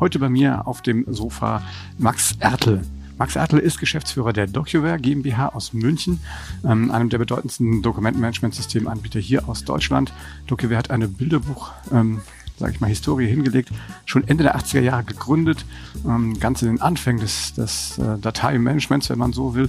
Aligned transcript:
Heute 0.00 0.18
bei 0.18 0.30
mir 0.30 0.66
auf 0.66 0.80
dem 0.80 1.04
Sofa 1.12 1.62
Max 1.98 2.34
Ertel. 2.40 2.80
Max 3.18 3.36
Ertel 3.36 3.58
ist 3.58 3.78
Geschäftsführer 3.78 4.32
der 4.32 4.46
DocuWare 4.46 4.98
GmbH 4.98 5.50
aus 5.50 5.74
München, 5.74 6.20
ähm, 6.64 6.90
einem 6.90 7.10
der 7.10 7.18
bedeutendsten 7.18 7.82
Dokumentenmanagementsystemanbieter 7.82 9.20
hier 9.20 9.46
aus 9.46 9.62
Deutschland. 9.64 10.14
DocuWare 10.46 10.78
hat 10.78 10.90
eine 10.90 11.06
Bilderbuch, 11.06 11.72
ähm, 11.92 12.22
sage 12.58 12.72
ich 12.72 12.80
mal, 12.80 12.86
Historie 12.86 13.26
hingelegt, 13.26 13.72
schon 14.06 14.26
Ende 14.26 14.42
der 14.44 14.56
80er 14.56 14.80
Jahre 14.80 15.04
gegründet, 15.04 15.66
ähm, 16.06 16.40
ganz 16.40 16.62
in 16.62 16.68
den 16.68 16.80
Anfängen 16.80 17.20
des, 17.20 17.52
des 17.52 17.98
äh, 17.98 18.16
Dateimanagements, 18.18 19.10
wenn 19.10 19.18
man 19.18 19.34
so 19.34 19.54
will, 19.54 19.68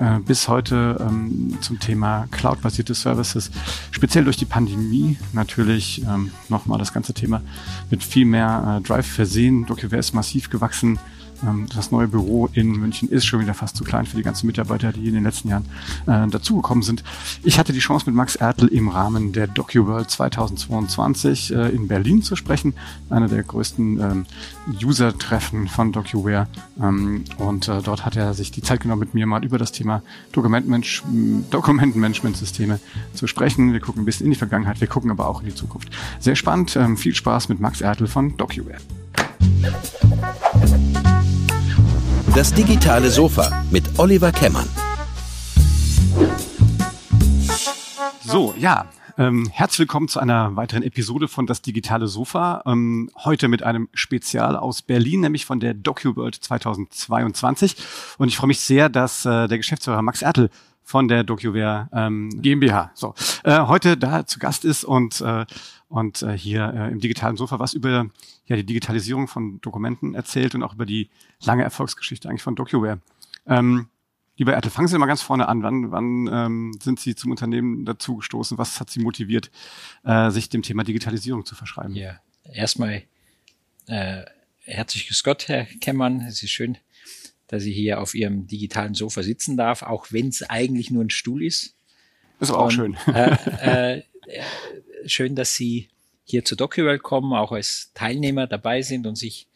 äh, 0.00 0.18
bis 0.20 0.48
heute 0.48 0.96
ähm, 1.00 1.58
zum 1.60 1.78
Thema 1.78 2.26
Cloud-basierte 2.30 2.94
Services, 2.94 3.50
speziell 3.90 4.24
durch 4.24 4.36
die 4.36 4.46
Pandemie 4.46 5.18
natürlich 5.32 6.02
ähm, 6.02 6.30
nochmal 6.48 6.78
das 6.78 6.92
ganze 6.92 7.12
Thema 7.12 7.42
mit 7.90 8.02
viel 8.02 8.24
mehr 8.24 8.80
äh, 8.80 8.86
Drive 8.86 9.06
versehen. 9.06 9.66
DocuWare 9.66 9.98
ist 9.98 10.14
massiv 10.14 10.48
gewachsen, 10.48 10.98
das 11.74 11.90
neue 11.90 12.08
Büro 12.08 12.48
in 12.52 12.72
München 12.72 13.08
ist 13.08 13.24
schon 13.24 13.40
wieder 13.40 13.54
fast 13.54 13.76
zu 13.76 13.84
klein 13.84 14.06
für 14.06 14.16
die 14.16 14.22
ganzen 14.22 14.46
Mitarbeiter, 14.46 14.92
die 14.92 15.08
in 15.08 15.14
den 15.14 15.24
letzten 15.24 15.48
Jahren 15.48 15.64
äh, 16.06 16.28
dazugekommen 16.28 16.82
sind. 16.82 17.02
Ich 17.42 17.58
hatte 17.58 17.72
die 17.72 17.78
Chance 17.78 18.06
mit 18.06 18.14
Max 18.14 18.36
Ertel 18.36 18.68
im 18.68 18.88
Rahmen 18.88 19.32
der 19.32 19.46
DocuWorld 19.46 20.10
2022 20.10 21.54
äh, 21.54 21.68
in 21.70 21.88
Berlin 21.88 22.22
zu 22.22 22.36
sprechen, 22.36 22.74
einer 23.08 23.28
der 23.28 23.42
größten 23.42 24.00
ähm, 24.00 24.26
User-Treffen 24.82 25.68
von 25.68 25.92
DocuWare. 25.92 26.48
Ähm, 26.80 27.24
und 27.38 27.68
äh, 27.68 27.80
dort 27.82 28.04
hat 28.04 28.16
er 28.16 28.34
sich 28.34 28.50
die 28.50 28.62
Zeit 28.62 28.80
genommen, 28.80 29.00
mit 29.00 29.14
mir 29.14 29.26
mal 29.26 29.44
über 29.44 29.58
das 29.58 29.72
Thema 29.72 30.02
Dokumentenmanagement-Systeme 30.32 32.80
zu 33.14 33.26
sprechen. 33.26 33.72
Wir 33.72 33.80
gucken 33.80 34.02
ein 34.02 34.06
bisschen 34.06 34.26
in 34.26 34.32
die 34.32 34.38
Vergangenheit, 34.38 34.80
wir 34.80 34.88
gucken 34.88 35.10
aber 35.10 35.28
auch 35.28 35.40
in 35.40 35.46
die 35.46 35.54
Zukunft. 35.54 35.90
Sehr 36.18 36.36
spannend. 36.36 36.76
Ähm, 36.76 36.96
viel 36.96 37.14
Spaß 37.14 37.48
mit 37.48 37.60
Max 37.60 37.80
Ertel 37.80 38.06
von 38.06 38.36
DocuWare. 38.36 38.78
Das 42.40 42.54
digitale 42.54 43.10
Sofa 43.10 43.66
mit 43.70 43.98
Oliver 43.98 44.32
Kemmern. 44.32 44.66
So, 48.24 48.54
ja, 48.56 48.86
ähm, 49.18 49.50
herzlich 49.52 49.80
willkommen 49.80 50.08
zu 50.08 50.20
einer 50.20 50.56
weiteren 50.56 50.82
Episode 50.82 51.28
von 51.28 51.46
Das 51.46 51.60
digitale 51.60 52.06
Sofa. 52.06 52.62
Ähm, 52.64 53.10
heute 53.24 53.48
mit 53.48 53.62
einem 53.62 53.90
Spezial 53.92 54.56
aus 54.56 54.80
Berlin, 54.80 55.20
nämlich 55.20 55.44
von 55.44 55.60
der 55.60 55.74
DocuWorld 55.74 56.34
2022. 56.34 57.76
Und 58.16 58.28
ich 58.28 58.38
freue 58.38 58.48
mich 58.48 58.60
sehr, 58.60 58.88
dass 58.88 59.26
äh, 59.26 59.46
der 59.46 59.58
Geschäftsführer 59.58 60.00
Max 60.00 60.22
Ertel 60.22 60.48
von 60.82 61.08
der 61.08 61.24
DocuWare 61.24 61.90
ähm, 61.92 62.30
GmbH 62.40 62.90
so, 62.94 63.14
äh, 63.44 63.60
heute 63.66 63.98
da 63.98 64.24
zu 64.24 64.38
Gast 64.38 64.64
ist 64.64 64.84
und 64.84 65.20
äh, 65.20 65.44
und 65.90 66.22
äh, 66.22 66.38
hier 66.38 66.72
äh, 66.72 66.90
im 66.90 67.00
digitalen 67.00 67.36
Sofa 67.36 67.58
was 67.58 67.74
über 67.74 68.06
ja, 68.50 68.56
die 68.56 68.66
Digitalisierung 68.66 69.28
von 69.28 69.60
Dokumenten 69.60 70.14
erzählt 70.16 70.56
und 70.56 70.64
auch 70.64 70.74
über 70.74 70.84
die 70.84 71.08
lange 71.40 71.62
Erfolgsgeschichte 71.62 72.28
eigentlich 72.28 72.42
von 72.42 72.56
DocuWare. 72.56 72.98
Ähm, 73.46 73.88
lieber 74.36 74.54
Ertel, 74.54 74.72
fangen 74.72 74.88
Sie 74.88 74.98
mal 74.98 75.06
ganz 75.06 75.22
vorne 75.22 75.46
an. 75.46 75.62
Wann, 75.62 75.92
wann 75.92 76.28
ähm, 76.32 76.72
sind 76.82 76.98
Sie 76.98 77.14
zum 77.14 77.30
Unternehmen 77.30 77.84
dazu 77.84 78.16
gestoßen? 78.16 78.58
Was 78.58 78.80
hat 78.80 78.90
Sie 78.90 78.98
motiviert, 78.98 79.52
äh, 80.02 80.30
sich 80.30 80.48
dem 80.48 80.62
Thema 80.62 80.82
Digitalisierung 80.82 81.46
zu 81.46 81.54
verschreiben? 81.54 81.94
Ja, 81.94 82.18
erstmal 82.52 83.04
äh, 83.86 84.24
herzlich 84.64 85.06
grüß 85.06 85.22
Gott, 85.22 85.46
Herr 85.46 85.66
Kemmern. 85.80 86.20
Es 86.22 86.42
ist 86.42 86.50
schön, 86.50 86.76
dass 87.46 87.62
ich 87.62 87.76
hier 87.76 88.00
auf 88.00 88.16
Ihrem 88.16 88.48
digitalen 88.48 88.94
Sofa 88.94 89.22
sitzen 89.22 89.56
darf, 89.56 89.82
auch 89.82 90.08
wenn 90.10 90.26
es 90.26 90.42
eigentlich 90.42 90.90
nur 90.90 91.04
ein 91.04 91.10
Stuhl 91.10 91.44
ist. 91.44 91.76
Ist 92.40 92.50
auch 92.50 92.64
und, 92.64 92.72
schön. 92.72 92.96
Äh, 93.06 93.98
äh, 93.98 94.02
schön, 95.06 95.36
dass 95.36 95.54
Sie 95.54 95.88
hier 96.24 96.44
zur 96.44 96.56
DocuWorld 96.56 97.02
kommen, 97.02 97.32
auch 97.32 97.52
als 97.52 97.92
Teilnehmer 97.94 98.46
dabei 98.46 98.82
sind 98.82 99.06
und 99.06 99.16
sich 99.16 99.48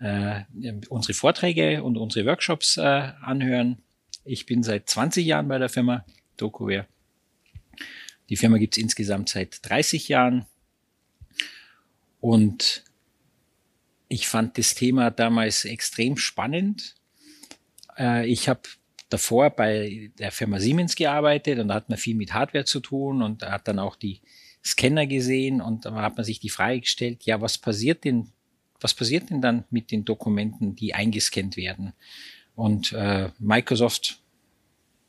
äh, 0.00 0.42
unsere 0.88 1.14
Vorträge 1.14 1.82
und 1.82 1.96
unsere 1.96 2.26
Workshops 2.26 2.76
äh, 2.76 2.82
anhören. 2.82 3.78
Ich 4.24 4.46
bin 4.46 4.62
seit 4.62 4.88
20 4.88 5.24
Jahren 5.24 5.48
bei 5.48 5.58
der 5.58 5.68
Firma 5.68 6.04
DocuWare. 6.36 6.86
Die 8.28 8.36
Firma 8.36 8.58
gibt 8.58 8.76
es 8.76 8.82
insgesamt 8.82 9.30
seit 9.30 9.66
30 9.68 10.08
Jahren. 10.08 10.46
Und 12.20 12.84
ich 14.08 14.28
fand 14.28 14.58
das 14.58 14.74
Thema 14.74 15.10
damals 15.10 15.64
extrem 15.64 16.16
spannend. 16.16 16.94
Äh, 17.96 18.26
ich 18.26 18.48
habe 18.48 18.62
davor 19.08 19.50
bei 19.50 20.10
der 20.18 20.32
Firma 20.32 20.60
Siemens 20.60 20.96
gearbeitet 20.96 21.58
und 21.58 21.68
da 21.68 21.74
hat 21.74 21.88
man 21.88 21.98
viel 21.98 22.14
mit 22.14 22.34
Hardware 22.34 22.64
zu 22.64 22.80
tun 22.80 23.22
und 23.22 23.42
hat 23.42 23.68
dann 23.68 23.78
auch 23.78 23.96
die 23.96 24.20
Scanner 24.70 25.06
gesehen 25.06 25.60
und 25.60 25.84
da 25.84 25.94
hat 25.94 26.16
man 26.16 26.24
sich 26.24 26.40
die 26.40 26.50
Frage 26.50 26.80
gestellt, 26.80 27.24
ja, 27.24 27.40
was 27.40 27.58
passiert 27.58 28.04
denn, 28.04 28.28
was 28.80 28.94
passiert 28.94 29.30
denn 29.30 29.40
dann 29.40 29.64
mit 29.70 29.90
den 29.90 30.04
Dokumenten, 30.04 30.76
die 30.76 30.94
eingescannt 30.94 31.56
werden? 31.56 31.92
Und 32.54 32.92
äh, 32.92 33.30
Microsoft 33.38 34.20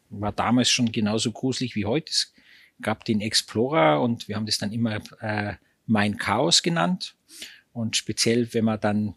war 0.10 0.32
damals 0.32 0.70
schon 0.70 0.92
genauso 0.92 1.32
gruselig 1.32 1.76
wie 1.76 1.86
heute. 1.86 2.12
Es 2.12 2.34
gab 2.82 3.06
den 3.06 3.22
Explorer 3.22 4.02
und 4.02 4.28
wir 4.28 4.36
haben 4.36 4.46
das 4.46 4.58
dann 4.58 4.72
immer 4.72 5.00
äh, 5.22 5.54
mein 5.86 6.18
Chaos 6.18 6.64
genannt. 6.64 7.16
Und 7.74 7.96
speziell, 7.96 8.54
wenn 8.54 8.66
man 8.66 8.80
dann, 8.80 9.14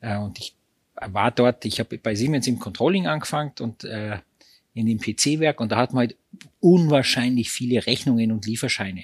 äh, 0.00 0.16
und 0.16 0.38
ich 0.38 0.54
war 0.94 1.30
dort, 1.30 1.64
ich 1.64 1.78
habe 1.80 1.98
bei 1.98 2.14
Siemens 2.14 2.46
im 2.46 2.58
Controlling 2.58 3.06
angefangen 3.06 3.52
und 3.60 3.84
äh, 3.84 4.18
in 4.74 4.86
dem 4.86 4.98
PC-Werk 4.98 5.60
und 5.60 5.72
da 5.72 5.76
hat 5.76 5.92
man 5.92 6.08
halt 6.08 6.16
unwahrscheinlich 6.60 7.50
viele 7.50 7.86
Rechnungen 7.86 8.32
und 8.32 8.46
Lieferscheine. 8.46 9.02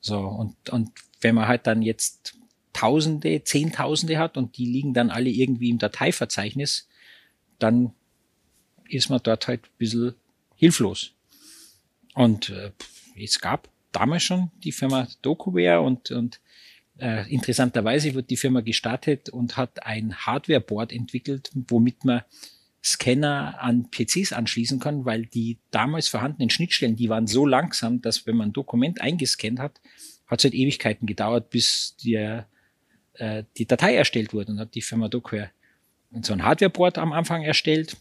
So, 0.00 0.18
und, 0.18 0.70
und 0.70 0.90
wenn 1.20 1.34
man 1.34 1.48
halt 1.48 1.66
dann 1.66 1.82
jetzt 1.82 2.36
Tausende, 2.72 3.42
Zehntausende 3.42 4.18
hat 4.18 4.36
und 4.36 4.56
die 4.56 4.64
liegen 4.64 4.94
dann 4.94 5.10
alle 5.10 5.28
irgendwie 5.28 5.70
im 5.70 5.78
Dateiverzeichnis, 5.78 6.88
dann 7.58 7.92
ist 8.88 9.10
man 9.10 9.20
dort 9.22 9.48
halt 9.48 9.64
ein 9.64 9.76
bisschen 9.76 10.14
hilflos. 10.54 11.12
Und 12.14 12.50
äh, 12.50 12.70
es 13.20 13.40
gab 13.40 13.68
damals 13.92 14.22
schon 14.22 14.50
die 14.62 14.72
Firma 14.72 15.08
DocuWare 15.22 15.80
und, 15.80 16.10
und 16.12 16.40
äh, 16.98 17.30
interessanterweise 17.32 18.14
wird 18.14 18.30
die 18.30 18.36
Firma 18.36 18.60
gestartet 18.60 19.28
und 19.28 19.56
hat 19.56 19.84
ein 19.84 20.14
Hardware-Board 20.14 20.92
entwickelt, 20.92 21.50
womit 21.54 22.04
man 22.04 22.22
Scanner 22.82 23.60
an 23.60 23.90
PCs 23.90 24.32
anschließen 24.32 24.80
kann, 24.80 25.04
weil 25.04 25.26
die 25.26 25.58
damals 25.70 26.08
vorhandenen 26.08 26.50
Schnittstellen, 26.50 26.96
die 26.96 27.08
waren 27.08 27.26
so 27.26 27.44
langsam, 27.44 28.00
dass 28.00 28.26
wenn 28.26 28.36
man 28.36 28.50
ein 28.50 28.52
Dokument 28.52 29.00
eingescannt 29.00 29.58
hat, 29.58 29.80
hat 30.26 30.40
es 30.40 30.44
halt 30.44 30.54
Ewigkeiten 30.54 31.06
gedauert, 31.06 31.50
bis 31.50 31.96
der, 32.04 32.48
äh, 33.14 33.44
die 33.58 33.66
Datei 33.66 33.96
erstellt 33.96 34.32
wurde. 34.32 34.52
Und 34.52 34.60
hat 34.60 34.74
die 34.74 34.82
Firma 34.82 35.08
Dockware 35.08 35.50
so 36.22 36.32
ein 36.32 36.42
Hardwareboard 36.42 36.98
am 36.98 37.12
Anfang 37.12 37.42
erstellt. 37.42 37.96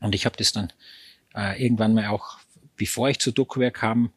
Und 0.00 0.14
ich 0.14 0.24
habe 0.24 0.36
das 0.36 0.52
dann 0.52 0.72
äh, 1.34 1.62
irgendwann 1.62 1.94
mal 1.94 2.06
auch, 2.06 2.38
bevor 2.76 3.08
ich 3.10 3.18
zu 3.18 3.30
Dockware 3.30 3.70
kam, 3.70 4.12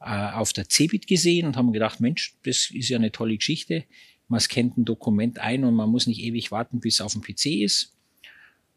äh, 0.00 0.30
auf 0.32 0.52
der 0.52 0.68
Cebit 0.68 1.06
gesehen 1.06 1.46
und 1.46 1.56
haben 1.56 1.72
gedacht, 1.72 2.00
Mensch, 2.00 2.34
das 2.44 2.70
ist 2.70 2.88
ja 2.88 2.98
eine 2.98 3.12
tolle 3.12 3.36
Geschichte. 3.36 3.84
Man 4.28 4.40
scannt 4.40 4.76
ein 4.76 4.84
Dokument 4.84 5.38
ein 5.38 5.62
und 5.64 5.74
man 5.74 5.88
muss 5.90 6.06
nicht 6.06 6.20
ewig 6.20 6.50
warten, 6.50 6.80
bis 6.80 6.94
es 6.94 7.00
auf 7.00 7.12
dem 7.12 7.22
PC 7.22 7.62
ist. 7.62 7.95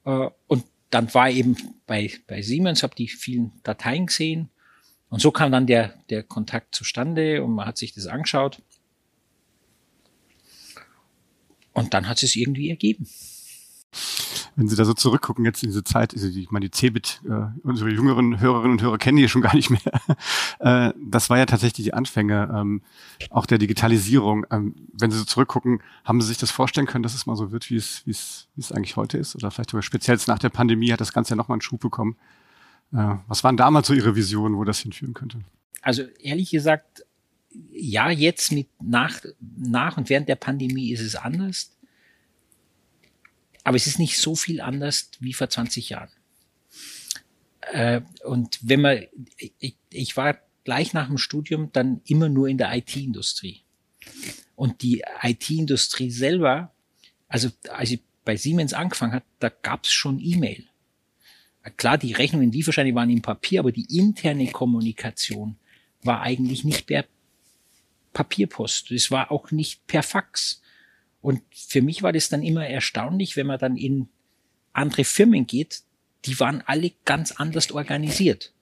Äh, 0.09 0.29
und 0.47 0.65
dann 0.89 1.13
war 1.13 1.29
eben 1.29 1.55
bei, 1.85 2.11
bei 2.27 2.41
Siemens, 2.41 2.83
habe 2.83 2.95
die 2.95 3.07
vielen 3.07 3.53
Dateien 3.63 4.07
gesehen. 4.07 4.49
Und 5.09 5.21
so 5.21 5.31
kam 5.31 5.51
dann 5.51 5.67
der, 5.67 5.93
der 6.09 6.23
Kontakt 6.23 6.75
zustande 6.75 7.43
und 7.43 7.51
man 7.51 7.67
hat 7.67 7.77
sich 7.77 7.93
das 7.93 8.07
angeschaut. 8.07 8.61
Und 11.73 11.93
dann 11.93 12.07
hat 12.07 12.23
es 12.23 12.35
irgendwie 12.35 12.69
ergeben 12.69 13.07
wenn 14.59 14.67
Sie 14.67 14.75
da 14.75 14.83
so 14.83 14.93
zurückgucken 14.93 15.45
jetzt 15.45 15.63
in 15.63 15.69
diese 15.69 15.85
Zeit, 15.85 16.13
also 16.13 16.27
ich 16.27 16.51
meine, 16.51 16.67
die 16.67 16.77
Cebit, 16.77 17.21
äh, 17.25 17.45
unsere 17.63 17.89
jüngeren 17.91 18.41
Hörerinnen 18.41 18.73
und 18.73 18.81
Hörer 18.81 18.97
kennen 18.97 19.17
die 19.17 19.29
schon 19.29 19.41
gar 19.49 19.55
nicht 19.55 19.69
mehr. 19.69 19.79
äh, 20.59 20.93
das 21.01 21.29
war 21.29 21.37
ja 21.37 21.45
tatsächlich 21.45 21.85
die 21.85 21.93
Anfänge 21.93 22.53
ähm, 22.53 22.81
auch 23.29 23.45
der 23.45 23.57
Digitalisierung. 23.57 24.45
Ähm, 24.51 24.75
wenn 24.91 25.11
Sie 25.11 25.17
so 25.17 25.23
zurückgucken, 25.23 25.81
haben 26.03 26.19
Sie 26.19 26.27
sich 26.27 26.37
das 26.37 26.51
vorstellen 26.51 26.87
können, 26.87 27.03
dass 27.03 27.15
es 27.15 27.25
mal 27.25 27.37
so 27.37 27.53
wird, 27.53 27.69
wie 27.69 27.77
es, 27.77 28.05
wie 28.05 28.11
es, 28.11 28.49
wie 28.55 28.61
es 28.61 28.73
eigentlich 28.73 28.97
heute 28.97 29.17
ist? 29.17 29.33
Oder 29.33 29.49
vielleicht 29.49 29.69
sogar 29.69 29.81
speziell 29.81 30.19
nach 30.27 30.39
der 30.39 30.49
Pandemie 30.49 30.91
hat 30.91 30.99
das 30.99 31.13
Ganze 31.13 31.29
ja 31.29 31.35
nochmal 31.37 31.55
einen 31.55 31.61
Schub 31.61 31.79
bekommen. 31.79 32.17
Äh, 32.91 33.15
was 33.27 33.45
waren 33.45 33.55
damals 33.55 33.87
so 33.87 33.93
Ihre 33.93 34.17
Visionen, 34.17 34.57
wo 34.57 34.65
das 34.65 34.79
hinführen 34.79 35.13
könnte? 35.13 35.39
Also 35.81 36.03
ehrlich 36.21 36.51
gesagt, 36.51 37.05
ja, 37.71 38.09
jetzt 38.09 38.51
mit 38.51 38.67
nach, 38.83 39.21
nach 39.39 39.95
und 39.95 40.09
während 40.09 40.27
der 40.27 40.35
Pandemie 40.35 40.91
ist 40.91 41.01
es 41.01 41.15
anders. 41.15 41.71
Aber 43.63 43.77
es 43.77 43.87
ist 43.87 43.99
nicht 43.99 44.17
so 44.17 44.35
viel 44.35 44.61
anders 44.61 45.11
wie 45.19 45.33
vor 45.33 45.49
20 45.49 45.89
Jahren. 45.89 46.09
Äh, 47.61 48.01
und 48.23 48.59
wenn 48.61 48.81
man, 48.81 49.03
ich, 49.59 49.75
ich 49.89 50.17
war 50.17 50.39
gleich 50.63 50.93
nach 50.93 51.07
dem 51.07 51.17
Studium 51.17 51.71
dann 51.71 52.01
immer 52.05 52.29
nur 52.29 52.47
in 52.47 52.57
der 52.57 52.75
IT-Industrie. 52.75 53.63
Und 54.55 54.81
die 54.81 55.03
IT-Industrie 55.21 56.11
selber, 56.11 56.73
also 57.27 57.49
als 57.69 57.91
ich 57.91 58.01
bei 58.25 58.35
Siemens 58.35 58.73
angefangen 58.73 59.13
hat, 59.13 59.23
da 59.39 59.49
gab 59.49 59.85
es 59.85 59.91
schon 59.91 60.19
E-Mail. 60.19 60.65
Klar, 61.77 61.97
die 61.97 62.13
Rechnungen, 62.13 62.51
die 62.51 62.65
wahrscheinlich 62.65 62.95
waren 62.95 63.09
im 63.09 63.21
Papier, 63.21 63.59
aber 63.59 63.71
die 63.71 63.97
interne 63.97 64.51
Kommunikation 64.51 65.57
war 66.03 66.21
eigentlich 66.21 66.63
nicht 66.63 66.87
per 66.87 67.05
Papierpost. 68.13 68.91
Es 68.91 69.11
war 69.11 69.31
auch 69.31 69.51
nicht 69.51 69.85
per 69.87 70.03
Fax. 70.03 70.61
Und 71.21 71.41
für 71.51 71.81
mich 71.81 72.01
war 72.03 72.13
das 72.13 72.29
dann 72.29 72.43
immer 72.43 72.67
erstaunlich, 72.67 73.35
wenn 73.35 73.47
man 73.47 73.59
dann 73.59 73.77
in 73.77 74.09
andere 74.73 75.03
Firmen 75.03 75.45
geht, 75.47 75.83
die 76.25 76.39
waren 76.39 76.63
alle 76.65 76.91
ganz 77.05 77.31
anders 77.33 77.71
organisiert. 77.71 78.53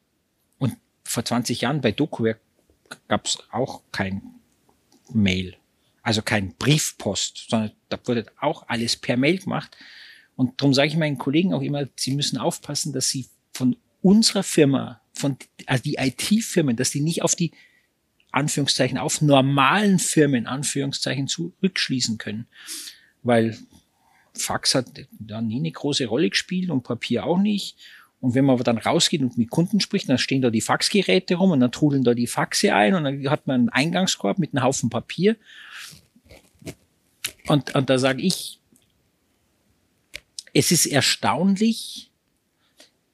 Und 0.58 0.78
vor 1.04 1.26
20 1.26 1.62
Jahren 1.62 1.82
bei 1.82 1.92
DocuWare 1.92 2.40
gab 3.08 3.26
es 3.26 3.40
auch 3.52 3.84
kein 3.92 4.22
Mail, 5.12 5.56
also 6.02 6.22
kein 6.22 6.54
Briefpost, 6.56 7.48
sondern 7.50 7.72
da 7.90 8.00
wurde 8.06 8.26
auch 8.40 8.68
alles 8.68 8.96
per 8.96 9.18
Mail 9.18 9.40
gemacht. 9.40 9.76
Und 10.36 10.62
darum 10.62 10.74
sage 10.74 10.90
ich 10.90 10.98
meinen 10.98 11.18
Kollegen 11.18 11.54
auch 11.54 11.62
immer, 11.62 11.88
sie 11.96 12.14
müssen 12.16 12.38
aufpassen, 12.38 12.94
dass 12.94 13.10
sie 13.10 13.28
von 13.54 13.76
unserer 14.02 14.44
Firma, 14.44 15.02
von 15.14 15.38
also 15.66 15.84
die 15.84 15.96
IT-Firmen, 15.96 16.76
dass 16.76 16.92
die 16.92 17.02
nicht 17.02 17.24
auf 17.24 17.36
die 17.36 17.52
Anführungszeichen 18.38 18.98
auf 18.98 19.22
normalen 19.22 20.00
Firmen 20.00 20.48
Anführungszeichen 20.48 21.28
zurückschließen 21.28 22.18
können, 22.18 22.48
weil 23.24 23.58
Fax 24.34 24.76
hat 24.76 24.88
da 25.20 25.42
nie 25.42 25.58
eine 25.58 25.72
große 25.72 26.06
Rolle 26.06 26.30
gespielt 26.30 26.70
und 26.70 26.84
Papier 26.84 27.26
auch 27.26 27.40
nicht. 27.40 27.78
Und 28.20 28.34
wenn 28.34 28.46
man 28.46 28.56
aber 28.56 28.64
dann 28.64 28.78
rausgeht 28.78 29.22
und 29.22 29.38
mit 29.38 29.50
Kunden 29.50 29.80
spricht, 29.80 30.10
dann 30.10 30.18
stehen 30.18 30.42
da 30.42 30.50
die 30.50 30.62
Faxgeräte 30.62 31.36
rum 31.36 31.52
und 31.52 31.60
dann 31.60 31.72
trudeln 31.72 32.04
da 32.04 32.14
die 32.14 32.28
Faxe 32.28 32.74
ein 32.74 32.96
und 32.96 33.04
dann 33.04 33.30
hat 33.30 33.46
man 33.48 33.62
einen 33.62 33.70
Eingangskorb 33.70 34.40
mit 34.40 34.54
einem 34.54 34.64
Haufen 34.64 34.90
Papier. 34.90 35.36
Und, 37.48 37.76
und 37.76 37.90
da 37.90 38.00
sage 38.00 38.22
ich, 38.22 38.60
es 40.54 40.72
ist 40.72 40.88
erstaunlich, 40.88 42.12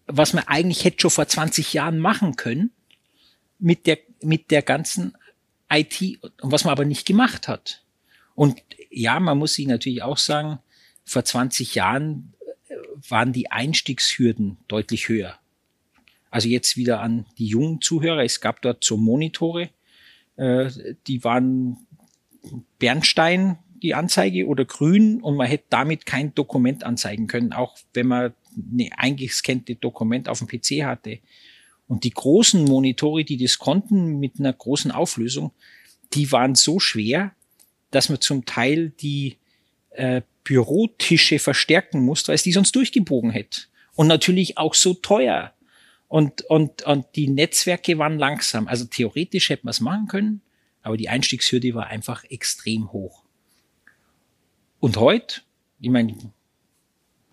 was 0.07 0.33
man 0.33 0.45
eigentlich 0.47 0.85
hätte 0.85 1.01
schon 1.01 1.11
vor 1.11 1.27
20 1.27 1.73
Jahren 1.73 1.99
machen 1.99 2.35
können 2.35 2.71
mit 3.59 3.87
der, 3.87 3.97
mit 4.23 4.51
der 4.51 4.61
ganzen 4.61 5.15
IT 5.69 6.19
was 6.41 6.65
man 6.65 6.71
aber 6.71 6.85
nicht 6.85 7.05
gemacht 7.05 7.47
hat. 7.47 7.83
Und 8.35 8.61
ja, 8.89 9.19
man 9.19 9.37
muss 9.37 9.55
sich 9.55 9.67
natürlich 9.67 10.03
auch 10.03 10.17
sagen, 10.17 10.59
vor 11.03 11.25
20 11.25 11.75
Jahren 11.75 12.33
äh, 12.67 12.75
waren 13.09 13.33
die 13.33 13.51
Einstiegshürden 13.51 14.57
deutlich 14.67 15.09
höher. 15.09 15.37
Also 16.29 16.47
jetzt 16.47 16.77
wieder 16.77 17.01
an 17.01 17.25
die 17.37 17.45
jungen 17.45 17.81
Zuhörer. 17.81 18.23
Es 18.23 18.41
gab 18.41 18.61
dort 18.61 18.83
so 18.83 18.97
Monitore, 18.97 19.69
äh, 20.35 20.69
die 21.07 21.23
waren 21.23 21.77
Bernstein, 22.79 23.57
die 23.81 23.93
Anzeige, 23.93 24.47
oder 24.47 24.65
grün 24.65 25.21
und 25.21 25.35
man 25.35 25.47
hätte 25.47 25.65
damit 25.69 26.05
kein 26.05 26.33
Dokument 26.33 26.83
anzeigen 26.83 27.27
können, 27.27 27.53
auch 27.53 27.77
wenn 27.93 28.07
man 28.07 28.33
eine 28.71 28.89
eingescannte 28.97 29.75
Dokument 29.75 30.29
auf 30.29 30.39
dem 30.39 30.47
PC 30.47 30.85
hatte. 30.85 31.19
Und 31.93 32.05
die 32.05 32.09
großen 32.09 32.65
Monitore, 32.65 33.23
die 33.23 33.37
das 33.37 33.59
konnten 33.59 34.17
mit 34.19 34.39
einer 34.39 34.51
großen 34.51 34.89
Auflösung, 34.89 35.51
die 36.15 36.31
waren 36.31 36.55
so 36.55 36.79
schwer, 36.79 37.35
dass 37.91 38.09
man 38.09 38.19
zum 38.19 38.45
Teil 38.45 38.89
die 38.99 39.37
äh, 39.91 40.23
Bürotische 40.43 41.37
verstärken 41.37 42.03
musste, 42.03 42.29
weil 42.29 42.35
es 42.35 42.41
die 42.41 42.51
sonst 42.51 42.75
durchgebogen 42.75 43.29
hätte. 43.29 43.65
Und 43.93 44.07
natürlich 44.07 44.57
auch 44.57 44.73
so 44.73 44.95
teuer. 44.95 45.53
Und, 46.07 46.41
und, 46.45 46.81
und 46.81 47.05
die 47.15 47.27
Netzwerke 47.27 47.99
waren 47.99 48.17
langsam. 48.17 48.67
Also 48.67 48.85
theoretisch 48.85 49.49
hätte 49.49 49.67
man 49.67 49.71
es 49.73 49.79
machen 49.79 50.07
können, 50.07 50.41
aber 50.81 50.97
die 50.97 51.09
Einstiegshürde 51.09 51.75
war 51.75 51.85
einfach 51.85 52.23
extrem 52.23 52.91
hoch. 52.91 53.21
Und 54.79 54.97
heute, 54.97 55.41
ich 55.79 55.91
meine, 55.91 56.17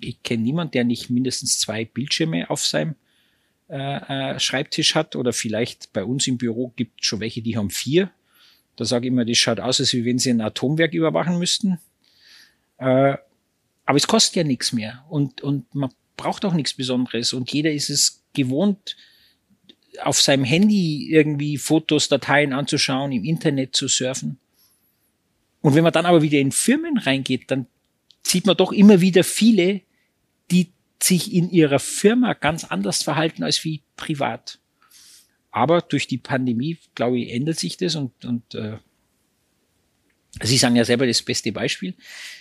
ich 0.01 0.23
kenne 0.23 0.43
niemanden, 0.43 0.73
der 0.73 0.85
nicht 0.85 1.09
mindestens 1.09 1.59
zwei 1.59 1.87
Bildschirme 1.87 2.51
auf 2.51 2.63
seinem 2.63 2.97
äh, 3.71 4.33
äh, 4.33 4.41
Schreibtisch 4.41 4.95
hat 4.95 5.15
oder 5.15 5.33
vielleicht 5.33 5.93
bei 5.93 6.05
uns 6.05 6.27
im 6.27 6.39
Büro 6.39 6.73
gibt 6.75 7.05
schon 7.05 7.21
welche, 7.21 7.41
die 7.41 7.57
haben 7.57 7.71
vier. 7.71 8.11
Da 8.77 8.85
sage 8.85 9.07
ich 9.07 9.13
immer, 9.13 9.25
das 9.25 9.39
schaut 9.39 9.61
aus, 9.61 9.81
als 9.81 9.95
wenn 9.95 10.19
sie 10.19 10.31
ein 10.31 10.41
Atomwerk 10.41 10.93
überwachen 10.93 11.39
müssten. 11.39 11.79
Äh, 12.79 13.17
aber 13.87 13.97
es 13.97 14.07
kostet 14.07 14.37
ja 14.37 14.45
nichts 14.45 14.73
mehr 14.73 15.05
und, 15.09 15.43
und 15.43 15.75
man 15.75 15.91
braucht 16.17 16.45
auch 16.45 16.53
nichts 16.53 16.75
Besonderes 16.75 17.33
und 17.33 17.53
jeder 17.53 17.73
ist 17.73 17.91
es 17.91 18.25
gewohnt, 18.33 18.97
auf 20.03 20.21
seinem 20.21 20.45
Handy 20.45 21.09
irgendwie 21.11 21.57
Fotos, 21.57 22.09
Dateien 22.09 22.53
anzuschauen, 22.53 23.13
im 23.13 23.25
Internet 23.25 23.75
zu 23.75 23.89
surfen. 23.89 24.39
Und 25.61 25.75
wenn 25.75 25.85
man 25.85 25.93
dann 25.93 26.07
aber 26.07 26.23
wieder 26.23 26.39
in 26.39 26.53
Firmen 26.53 26.99
reingeht, 26.99 27.51
dann 27.51 27.67
sieht 28.23 28.47
man 28.47 28.57
doch 28.57 28.73
immer 28.73 29.01
wieder 29.01 29.25
viele, 29.25 29.83
die 30.51 30.73
sich 31.03 31.33
in 31.33 31.51
ihrer 31.51 31.79
Firma 31.79 32.35
ganz 32.35 32.65
anders 32.65 33.03
verhalten 33.03 33.43
als 33.43 33.65
wie 33.65 33.83
privat. 33.97 34.59
Aber 35.51 35.81
durch 35.81 36.07
die 36.07 36.19
Pandemie, 36.19 36.79
glaube 36.95 37.19
ich, 37.19 37.33
ändert 37.33 37.59
sich 37.59 37.77
das 37.77 37.95
und, 37.95 38.25
und 38.25 38.55
äh, 38.55 38.79
Sie 40.43 40.59
sagen 40.59 40.77
ja 40.77 40.85
selber 40.85 41.07
das 41.07 41.23
beste 41.23 41.51
Beispiel. 41.51 41.95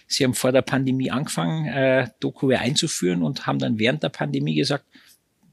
Sie 0.07 0.23
haben 0.23 0.35
vor 0.35 0.51
der 0.51 0.61
Pandemie 0.61 1.09
angefangen, 1.09 1.65
äh, 1.65 2.09
DokuWare 2.19 2.59
einzuführen 2.59 3.23
und 3.23 3.47
haben 3.47 3.57
dann 3.57 3.79
während 3.79 4.03
der 4.03 4.09
Pandemie 4.09 4.55
gesagt, 4.55 4.85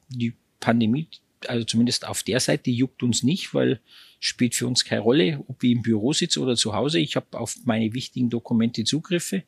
die 0.08 0.35
Pandemie, 0.61 1.08
also 1.47 1.64
zumindest 1.64 2.06
auf 2.06 2.23
der 2.23 2.41
Seite, 2.41 2.70
juckt 2.70 3.03
uns 3.03 3.23
nicht, 3.23 3.55
weil 3.55 3.81
spielt 4.20 4.55
für 4.55 4.67
uns 4.67 4.85
keine 4.85 5.00
Rolle, 5.00 5.44
ob 5.49 5.62
ich 5.62 5.73
im 5.73 5.82
Büro 5.82 6.12
sitze 6.12 6.41
oder 6.41 6.56
zu 6.56 6.75
Hause. 6.75 6.99
Ich 6.99 7.17
habe 7.17 7.38
auf 7.38 7.56
meine 7.64 7.93
wichtigen 7.94 8.29
Dokumente 8.29 8.85
Zugriffe 8.85 9.43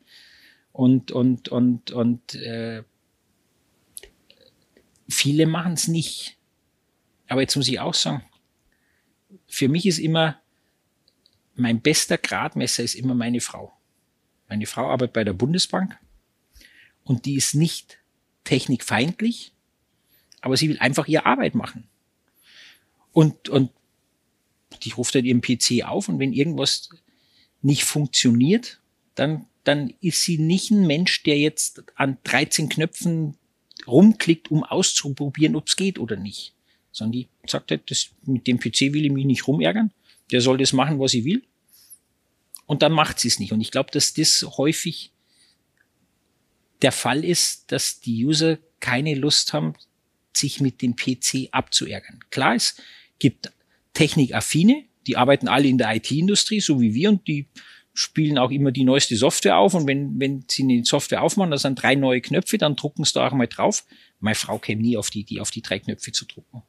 und 0.71 1.11
und 1.11 1.49
und 1.49 1.91
und 1.91 2.35
äh, 2.35 2.83
viele 5.09 5.45
machen 5.45 5.73
es 5.73 5.87
nicht. 5.87 6.37
Aber 7.27 7.41
jetzt 7.41 7.55
muss 7.55 7.67
ich 7.67 7.79
auch 7.79 7.93
sagen, 7.93 8.23
für 9.47 9.67
mich 9.67 9.85
ist 9.85 9.99
immer 9.99 10.39
mein 11.59 11.81
bester 11.81 12.17
Gradmesser 12.17 12.83
ist 12.83 12.95
immer 12.95 13.13
meine 13.13 13.41
Frau. 13.41 13.73
Meine 14.47 14.65
Frau 14.65 14.89
arbeitet 14.89 15.13
bei 15.13 15.23
der 15.23 15.33
Bundesbank 15.33 15.97
und 17.03 17.25
die 17.25 17.35
ist 17.35 17.53
nicht 17.53 17.99
technikfeindlich, 18.45 19.53
aber 20.41 20.57
sie 20.57 20.69
will 20.69 20.79
einfach 20.79 21.07
ihre 21.07 21.25
Arbeit 21.25 21.55
machen. 21.55 21.87
Und, 23.11 23.49
und 23.49 23.71
die 24.83 24.91
ruft 24.91 25.15
halt 25.15 25.25
ihren 25.25 25.41
PC 25.41 25.83
auf 25.83 26.07
und 26.07 26.19
wenn 26.19 26.33
irgendwas 26.33 26.89
nicht 27.61 27.83
funktioniert, 27.83 28.79
dann, 29.15 29.45
dann 29.63 29.93
ist 29.99 30.23
sie 30.23 30.37
nicht 30.37 30.71
ein 30.71 30.87
Mensch, 30.87 31.23
der 31.23 31.37
jetzt 31.37 31.83
an 31.95 32.17
13 32.23 32.69
Knöpfen 32.69 33.35
rumklickt, 33.89 34.51
um 34.51 34.63
auszuprobieren, 34.63 35.55
ob 35.55 35.67
es 35.67 35.75
geht 35.75 35.99
oder 35.99 36.15
nicht. 36.15 36.53
Sondern 36.91 37.11
die 37.13 37.27
sagt 37.45 37.71
halt, 37.71 37.89
das, 37.91 38.09
mit 38.25 38.47
dem 38.47 38.59
PC 38.59 38.93
will 38.93 39.05
ich 39.05 39.11
mich 39.11 39.25
nicht 39.25 39.47
rumärgern. 39.47 39.91
Der 40.31 40.41
soll 40.41 40.57
das 40.57 40.73
machen, 40.73 40.99
was 40.99 41.13
ich 41.13 41.25
will 41.25 41.43
und 42.69 42.83
dann 42.83 42.91
macht 42.91 43.19
sie 43.19 43.29
es 43.29 43.39
nicht. 43.39 43.51
Und 43.51 43.61
ich 43.61 43.71
glaube, 43.71 43.89
dass 43.89 44.13
das 44.13 44.45
häufig 44.57 45.11
der 46.83 46.91
Fall 46.91 47.25
ist, 47.25 47.71
dass 47.71 47.99
die 47.99 48.23
User 48.23 48.59
keine 48.79 49.15
Lust 49.15 49.53
haben, 49.53 49.73
sich 50.33 50.61
mit 50.61 50.83
dem 50.83 50.95
PC 50.95 51.49
abzuärgern. 51.49 52.19
Klar, 52.29 52.53
es 52.53 52.75
gibt 53.17 53.51
Technikaffine, 53.93 54.85
die 55.07 55.17
arbeiten 55.17 55.47
alle 55.47 55.67
in 55.67 55.79
der 55.79 55.95
IT-Industrie, 55.95 56.59
so 56.59 56.79
wie 56.79 56.93
wir, 56.93 57.09
und 57.09 57.27
die 57.27 57.47
spielen 57.99 58.37
auch 58.37 58.49
immer 58.49 58.71
die 58.71 58.85
neueste 58.85 59.17
Software 59.17 59.57
auf. 59.57 59.73
Und 59.73 59.85
wenn, 59.85 60.17
wenn 60.21 60.45
sie 60.47 60.63
eine 60.63 60.85
Software 60.85 61.21
aufmachen, 61.21 61.51
da 61.51 61.57
sind 61.57 61.81
drei 61.81 61.95
neue 61.95 62.21
Knöpfe, 62.21 62.57
dann 62.57 62.77
drucken 62.77 63.03
sie 63.03 63.11
da 63.11 63.27
auch 63.27 63.33
mal 63.33 63.47
drauf. 63.47 63.83
Meine 64.21 64.35
Frau 64.35 64.57
käme 64.57 64.81
nie 64.81 64.95
auf 64.95 65.09
die 65.09 65.19
Idee, 65.19 65.41
auf 65.41 65.51
die 65.51 65.61
drei 65.61 65.79
Knöpfe 65.79 66.13
zu 66.13 66.23
drucken. 66.23 66.63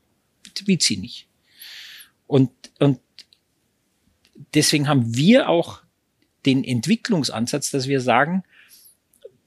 Will 0.64 0.80
sie 0.80 0.96
nicht. 0.96 1.28
Und, 2.26 2.50
und 2.80 2.99
deswegen 4.54 4.88
haben 4.88 5.14
wir 5.14 5.49
auch 5.49 5.82
den 6.46 6.64
Entwicklungsansatz, 6.64 7.70
dass 7.70 7.87
wir 7.87 8.00
sagen, 8.00 8.42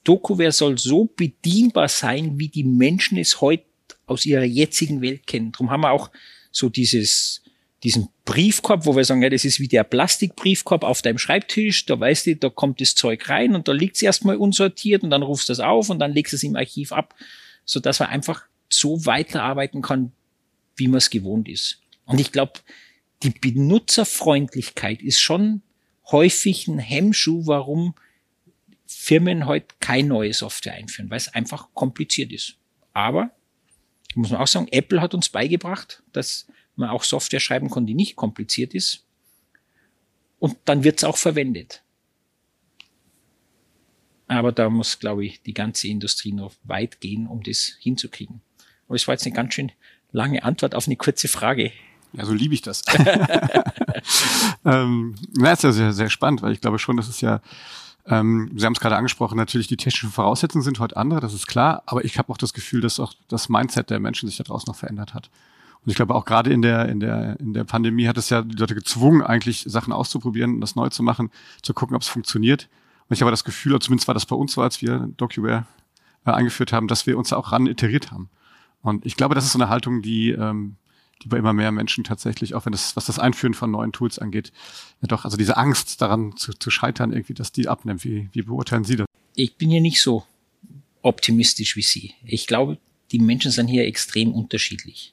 DokuWare 0.05 0.53
soll 0.53 0.77
so 0.77 1.05
bedienbar 1.05 1.89
sein, 1.89 2.39
wie 2.39 2.47
die 2.47 2.63
Menschen 2.63 3.17
es 3.17 3.41
heute 3.41 3.65
aus 4.05 4.25
ihrer 4.25 4.45
jetzigen 4.45 5.01
Welt 5.01 5.27
kennen. 5.27 5.51
Darum 5.51 5.69
haben 5.69 5.81
wir 5.81 5.91
auch 5.91 6.11
so 6.49 6.69
dieses, 6.69 7.42
diesen 7.83 8.09
Briefkorb, 8.23 8.85
wo 8.85 8.95
wir 8.95 9.03
sagen, 9.03 9.21
ja, 9.21 9.29
das 9.29 9.43
ist 9.43 9.59
wie 9.59 9.67
der 9.67 9.83
Plastikbriefkorb 9.83 10.83
auf 10.83 11.01
deinem 11.01 11.17
Schreibtisch, 11.17 11.85
da 11.85 11.99
weißt 11.99 12.27
du, 12.27 12.35
da 12.37 12.49
kommt 12.49 12.79
das 12.79 12.95
Zeug 12.95 13.29
rein 13.29 13.55
und 13.55 13.67
da 13.67 13.73
liegt 13.73 13.97
es 13.97 14.01
erstmal 14.01 14.37
unsortiert 14.37 15.03
und 15.03 15.09
dann 15.09 15.21
rufst 15.21 15.49
du 15.49 15.53
es 15.53 15.59
auf 15.59 15.89
und 15.89 15.99
dann 15.99 16.13
legst 16.13 16.31
du 16.31 16.37
es 16.37 16.43
im 16.43 16.55
Archiv 16.55 16.93
ab, 16.93 17.13
so 17.65 17.79
dass 17.79 17.99
man 17.99 18.09
einfach 18.09 18.45
so 18.69 19.05
weiterarbeiten 19.05 19.81
kann, 19.81 20.13
wie 20.77 20.87
man 20.87 20.97
es 20.97 21.09
gewohnt 21.09 21.49
ist. 21.49 21.81
Und 22.05 22.19
ich 22.19 22.31
glaube, 22.31 22.53
die 23.21 23.31
Benutzerfreundlichkeit 23.31 25.01
ist 25.01 25.19
schon 25.19 25.61
häufig 26.11 26.67
ein 26.67 26.79
Hemmschuh, 26.79 27.45
warum 27.45 27.95
Firmen 28.85 29.45
heute 29.45 29.67
keine 29.79 30.07
neue 30.07 30.33
Software 30.33 30.73
einführen, 30.73 31.09
weil 31.09 31.17
es 31.17 31.33
einfach 31.33 31.73
kompliziert 31.73 32.31
ist. 32.31 32.55
Aber, 32.93 33.31
muss 34.15 34.31
man 34.31 34.41
auch 34.41 34.47
sagen, 34.47 34.67
Apple 34.71 35.01
hat 35.01 35.13
uns 35.13 35.29
beigebracht, 35.29 36.03
dass 36.13 36.47
man 36.75 36.89
auch 36.89 37.03
Software 37.03 37.39
schreiben 37.39 37.69
kann, 37.69 37.85
die 37.85 37.93
nicht 37.93 38.15
kompliziert 38.15 38.73
ist. 38.73 39.05
Und 40.39 40.57
dann 40.65 40.83
wird 40.83 40.97
es 40.97 41.03
auch 41.03 41.17
verwendet. 41.17 41.83
Aber 44.27 44.51
da 44.51 44.69
muss, 44.69 44.99
glaube 44.99 45.25
ich, 45.25 45.41
die 45.43 45.53
ganze 45.53 45.87
Industrie 45.87 46.31
noch 46.31 46.53
weit 46.63 46.99
gehen, 47.01 47.27
um 47.27 47.43
das 47.43 47.77
hinzukriegen. 47.79 48.41
Aber 48.87 48.95
es 48.95 49.07
war 49.07 49.13
jetzt 49.13 49.25
eine 49.25 49.35
ganz 49.35 49.53
schön 49.53 49.71
lange 50.11 50.43
Antwort 50.43 50.75
auf 50.75 50.87
eine 50.87 50.95
kurze 50.95 51.27
Frage. 51.27 51.71
Ja, 52.13 52.25
so 52.25 52.33
liebe 52.33 52.53
ich 52.53 52.61
das. 52.61 52.83
ähm, 54.65 55.15
na, 55.35 55.51
ist 55.53 55.63
ja 55.63 55.71
sehr, 55.71 55.93
sehr 55.93 56.09
spannend, 56.09 56.41
weil 56.41 56.51
ich 56.51 56.61
glaube 56.61 56.79
schon, 56.79 56.97
dass 56.97 57.07
es 57.07 57.21
ja 57.21 57.41
Ähm, 58.05 58.51
Sie 58.55 58.65
haben 58.65 58.73
es 58.73 58.81
gerade 58.81 58.97
angesprochen, 58.97 59.37
natürlich 59.37 59.67
die 59.67 59.77
technischen 59.77 60.11
Voraussetzungen 60.11 60.63
sind 60.63 60.79
heute 60.79 60.97
andere, 60.97 61.21
das 61.21 61.33
ist 61.33 61.47
klar, 61.47 61.83
aber 61.85 62.03
ich 62.03 62.17
habe 62.17 62.31
auch 62.33 62.37
das 62.37 62.53
Gefühl, 62.53 62.81
dass 62.81 62.99
auch 62.99 63.13
das 63.29 63.47
Mindset 63.47 63.89
der 63.89 63.99
Menschen 63.99 64.27
sich 64.27 64.37
daraus 64.37 64.67
noch 64.67 64.75
verändert 64.75 65.13
hat. 65.13 65.29
Und 65.85 65.89
ich 65.89 65.95
glaube 65.95 66.15
auch 66.15 66.25
gerade 66.25 66.51
in 66.51 66.61
der, 66.61 66.87
in 66.87 66.99
der, 66.99 67.39
in 67.39 67.53
der 67.53 67.65
Pandemie 67.65 68.07
hat 68.07 68.17
es 68.17 68.29
ja 68.29 68.41
die 68.41 68.55
Leute 68.55 68.75
gezwungen, 68.75 69.21
eigentlich 69.21 69.65
Sachen 69.67 69.91
auszuprobieren, 69.91 70.61
das 70.61 70.75
neu 70.75 70.89
zu 70.89 71.03
machen, 71.03 71.29
zu 71.61 71.73
gucken, 71.73 71.95
ob 71.95 72.01
es 72.01 72.07
funktioniert. 72.07 72.69
Und 73.09 73.15
ich 73.15 73.21
habe 73.21 73.31
das 73.31 73.43
Gefühl, 73.43 73.77
zumindest 73.79 74.07
war 74.07 74.13
das 74.13 74.25
bei 74.25 74.35
uns 74.35 74.53
so, 74.53 74.61
als 74.61 74.81
wir 74.81 75.09
DocuWare 75.17 75.65
äh, 76.25 76.31
eingeführt 76.31 76.71
haben, 76.71 76.87
dass 76.87 77.05
wir 77.05 77.17
uns 77.17 77.33
auch 77.33 77.51
ran 77.51 77.67
iteriert 77.67 78.11
haben. 78.11 78.29
Und 78.81 79.05
ich 79.05 79.17
glaube, 79.17 79.35
das 79.35 79.45
ist 79.45 79.53
so 79.53 79.59
eine 79.59 79.69
Haltung, 79.69 80.01
die, 80.01 80.31
ähm, 80.31 80.77
die 81.21 81.27
bei 81.27 81.37
immer 81.37 81.53
mehr 81.53 81.71
Menschen 81.71 82.05
tatsächlich, 82.05 82.55
auch 82.55 82.65
wenn 82.65 82.71
das, 82.71 82.95
was 82.95 83.05
das 83.05 83.19
Einführen 83.19 83.53
von 83.53 83.71
neuen 83.71 83.91
Tools 83.91 84.19
angeht, 84.19 84.53
ja 85.01 85.07
doch, 85.07 85.25
also 85.25 85.35
diese 85.35 85.57
Angst 85.57 86.01
daran 86.01 86.35
zu, 86.37 86.53
zu 86.53 86.69
scheitern, 86.71 87.11
irgendwie, 87.11 87.33
dass 87.33 87.51
die 87.51 87.67
abnimmt. 87.67 88.05
Wie, 88.05 88.29
wie 88.31 88.41
beurteilen 88.41 88.85
Sie 88.85 88.95
das? 88.95 89.05
Ich 89.35 89.57
bin 89.57 89.69
hier 89.69 89.81
nicht 89.81 90.01
so 90.01 90.23
optimistisch 91.01 91.75
wie 91.75 91.81
Sie. 91.81 92.13
Ich 92.25 92.47
glaube, 92.47 92.77
die 93.11 93.19
Menschen 93.19 93.51
sind 93.51 93.67
hier 93.67 93.85
extrem 93.85 94.31
unterschiedlich. 94.33 95.11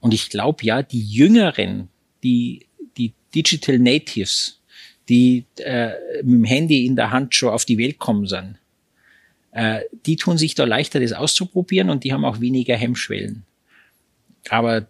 Und 0.00 0.14
ich 0.14 0.30
glaube 0.30 0.64
ja, 0.64 0.82
die 0.82 1.04
Jüngeren, 1.04 1.88
die, 2.22 2.66
die 2.96 3.12
Digital 3.34 3.78
Natives, 3.78 4.60
die 5.08 5.44
äh, 5.58 5.92
mit 6.22 6.34
dem 6.34 6.44
Handy 6.44 6.86
in 6.86 6.96
der 6.96 7.10
Hand 7.10 7.34
schon 7.34 7.50
auf 7.50 7.64
die 7.64 7.78
Welt 7.78 7.98
kommen 7.98 8.26
sind, 8.26 8.58
äh, 9.52 9.80
die 10.06 10.16
tun 10.16 10.38
sich 10.38 10.54
da 10.54 10.64
leichter, 10.64 11.00
das 11.00 11.12
auszuprobieren 11.12 11.90
und 11.90 12.04
die 12.04 12.12
haben 12.12 12.24
auch 12.24 12.40
weniger 12.40 12.76
Hemmschwellen. 12.76 13.44
Aber 14.48 14.86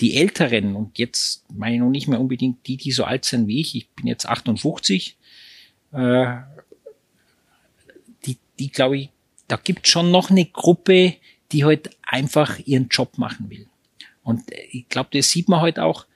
die 0.00 0.16
Älteren, 0.16 0.74
und 0.74 0.98
jetzt 0.98 1.44
meine 1.52 1.76
ich 1.76 1.80
noch 1.80 1.90
nicht 1.90 2.08
mehr 2.08 2.20
unbedingt 2.20 2.66
die, 2.66 2.76
die 2.76 2.92
so 2.92 3.04
alt 3.04 3.24
sind 3.24 3.46
wie 3.46 3.60
ich, 3.60 3.74
ich 3.74 3.88
bin 3.90 4.06
jetzt 4.06 4.26
58, 4.26 5.16
äh, 5.92 6.36
die, 8.24 8.38
die 8.58 8.70
glaube 8.70 8.98
ich, 8.98 9.10
da 9.48 9.56
gibt 9.56 9.88
schon 9.88 10.10
noch 10.10 10.30
eine 10.30 10.44
Gruppe, 10.44 11.14
die 11.52 11.64
halt 11.64 11.90
einfach 12.02 12.58
ihren 12.64 12.88
Job 12.88 13.18
machen 13.18 13.50
will. 13.50 13.66
Und 14.28 14.42
ich 14.72 14.86
glaube, 14.90 15.08
das 15.14 15.30
sieht 15.30 15.48
man 15.48 15.62
heute 15.62 15.80
halt 15.80 15.90
auch, 15.90 16.06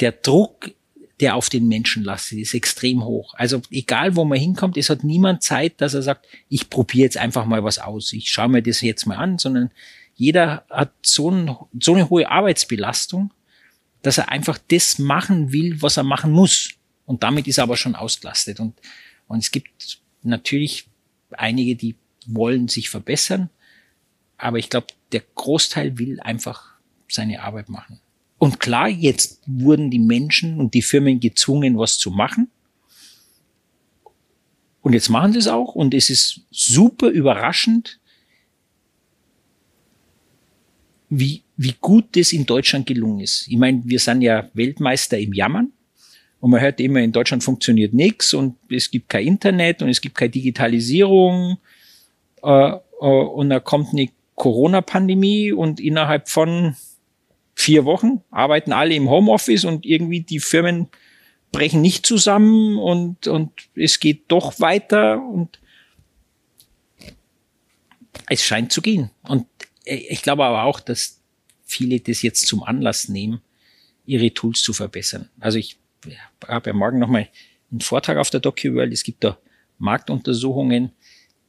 der 0.00 0.12
Druck, 0.12 0.72
der 1.20 1.36
auf 1.36 1.48
den 1.48 1.68
Menschen 1.68 2.04
lastet, 2.04 2.40
ist 2.40 2.52
extrem 2.52 3.02
hoch. 3.02 3.32
Also 3.32 3.62
egal, 3.70 4.14
wo 4.14 4.26
man 4.26 4.38
hinkommt, 4.38 4.76
es 4.76 4.90
hat 4.90 5.04
niemand 5.04 5.42
Zeit, 5.42 5.80
dass 5.80 5.94
er 5.94 6.02
sagt, 6.02 6.26
ich 6.50 6.68
probiere 6.68 7.04
jetzt 7.04 7.16
einfach 7.16 7.46
mal 7.46 7.64
was 7.64 7.78
aus, 7.78 8.12
ich 8.12 8.30
schaue 8.30 8.50
mir 8.50 8.62
das 8.62 8.82
jetzt 8.82 9.06
mal 9.06 9.16
an, 9.16 9.38
sondern 9.38 9.70
jeder 10.14 10.66
hat 10.68 10.92
so, 11.00 11.30
ein, 11.30 11.56
so 11.80 11.94
eine 11.94 12.10
hohe 12.10 12.28
Arbeitsbelastung, 12.28 13.32
dass 14.02 14.18
er 14.18 14.28
einfach 14.28 14.58
das 14.70 14.98
machen 14.98 15.50
will, 15.54 15.80
was 15.80 15.96
er 15.96 16.02
machen 16.02 16.30
muss. 16.30 16.74
Und 17.06 17.22
damit 17.22 17.46
ist 17.46 17.56
er 17.56 17.64
aber 17.64 17.78
schon 17.78 17.94
ausgelastet. 17.94 18.60
Und, 18.60 18.74
und 19.28 19.38
es 19.38 19.50
gibt 19.50 19.98
natürlich 20.22 20.88
einige, 21.30 21.74
die 21.74 21.94
wollen 22.26 22.68
sich 22.68 22.90
verbessern. 22.90 23.48
Aber 24.36 24.58
ich 24.58 24.68
glaube, 24.68 24.88
der 25.12 25.22
Großteil 25.34 25.96
will 25.96 26.20
einfach 26.20 26.71
seine 27.12 27.42
Arbeit 27.42 27.68
machen. 27.68 28.00
Und 28.38 28.58
klar, 28.58 28.88
jetzt 28.88 29.40
wurden 29.46 29.90
die 29.90 30.00
Menschen 30.00 30.58
und 30.58 30.74
die 30.74 30.82
Firmen 30.82 31.20
gezwungen, 31.20 31.78
was 31.78 31.98
zu 31.98 32.10
machen. 32.10 32.50
Und 34.80 34.94
jetzt 34.94 35.10
machen 35.10 35.32
sie 35.32 35.38
es 35.38 35.46
auch. 35.46 35.74
Und 35.76 35.94
es 35.94 36.10
ist 36.10 36.40
super 36.50 37.08
überraschend, 37.08 38.00
wie, 41.08 41.42
wie 41.56 41.74
gut 41.80 42.16
das 42.16 42.32
in 42.32 42.46
Deutschland 42.46 42.86
gelungen 42.86 43.20
ist. 43.20 43.46
Ich 43.46 43.56
meine, 43.56 43.82
wir 43.84 44.00
sind 44.00 44.22
ja 44.22 44.48
Weltmeister 44.54 45.18
im 45.18 45.32
Jammern. 45.32 45.72
Und 46.40 46.50
man 46.50 46.60
hört 46.60 46.80
immer, 46.80 47.00
in 47.00 47.12
Deutschland 47.12 47.44
funktioniert 47.44 47.94
nichts 47.94 48.34
und 48.34 48.56
es 48.68 48.90
gibt 48.90 49.08
kein 49.08 49.28
Internet 49.28 49.80
und 49.80 49.88
es 49.88 50.00
gibt 50.00 50.16
keine 50.16 50.30
Digitalisierung. 50.30 51.58
Äh, 52.42 52.72
äh, 52.72 52.78
und 53.00 53.50
da 53.50 53.60
kommt 53.60 53.90
eine 53.92 54.08
Corona-Pandemie 54.34 55.52
und 55.52 55.78
innerhalb 55.78 56.28
von 56.28 56.74
vier 57.54 57.84
Wochen 57.84 58.22
arbeiten 58.30 58.72
alle 58.72 58.94
im 58.94 59.10
Homeoffice 59.10 59.64
und 59.64 59.86
irgendwie 59.86 60.20
die 60.20 60.40
Firmen 60.40 60.88
brechen 61.52 61.82
nicht 61.82 62.06
zusammen 62.06 62.78
und, 62.78 63.26
und 63.26 63.52
es 63.74 64.00
geht 64.00 64.24
doch 64.28 64.58
weiter 64.58 65.22
und 65.22 65.60
es 68.28 68.42
scheint 68.42 68.72
zu 68.72 68.80
gehen. 68.80 69.10
Und 69.22 69.46
ich 69.84 70.22
glaube 70.22 70.44
aber 70.44 70.64
auch, 70.64 70.80
dass 70.80 71.20
viele 71.64 72.00
das 72.00 72.22
jetzt 72.22 72.46
zum 72.46 72.62
Anlass 72.62 73.08
nehmen, 73.08 73.42
ihre 74.06 74.32
Tools 74.32 74.62
zu 74.62 74.72
verbessern. 74.72 75.28
Also 75.40 75.58
ich 75.58 75.78
habe 76.48 76.70
ja 76.70 76.74
morgen 76.74 76.98
nochmal 76.98 77.28
einen 77.70 77.80
Vortrag 77.80 78.18
auf 78.18 78.30
der 78.30 78.40
DocuWorld. 78.40 78.92
Es 78.92 79.04
gibt 79.04 79.22
da 79.24 79.38
Marktuntersuchungen, 79.78 80.92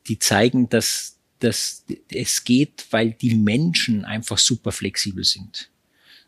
die 0.07 0.19
zeigen, 0.19 0.69
dass, 0.69 1.19
dass 1.39 1.86
es 2.10 2.43
geht, 2.43 2.86
weil 2.91 3.12
die 3.12 3.36
Menschen 3.36 4.05
einfach 4.05 4.38
super 4.38 4.72
flexibel 4.72 5.24
sind. 5.24 5.72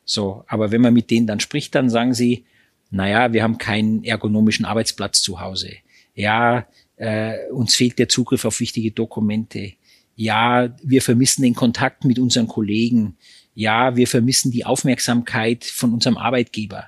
So, 0.05 0.43
aber 0.47 0.71
wenn 0.71 0.81
man 0.81 0.93
mit 0.93 1.09
denen 1.11 1.27
dann 1.27 1.39
spricht, 1.39 1.75
dann 1.75 1.89
sagen 1.89 2.13
sie, 2.13 2.45
naja, 2.91 3.33
wir 3.33 3.43
haben 3.43 3.57
keinen 3.57 4.03
ergonomischen 4.03 4.65
Arbeitsplatz 4.65 5.21
zu 5.21 5.41
Hause. 5.41 5.71
Ja, 6.13 6.67
äh, 6.95 7.49
uns 7.51 7.75
fehlt 7.75 7.99
der 7.99 8.07
Zugriff 8.07 8.45
auf 8.45 8.59
wichtige 8.59 8.91
Dokumente 8.91 9.73
ja, 10.15 10.75
wir 10.81 11.01
vermissen 11.01 11.43
den 11.43 11.55
Kontakt 11.55 12.05
mit 12.05 12.19
unseren 12.19 12.47
Kollegen, 12.47 13.17
ja, 13.53 13.95
wir 13.95 14.07
vermissen 14.07 14.51
die 14.51 14.65
Aufmerksamkeit 14.65 15.65
von 15.65 15.93
unserem 15.93 16.17
Arbeitgeber. 16.17 16.85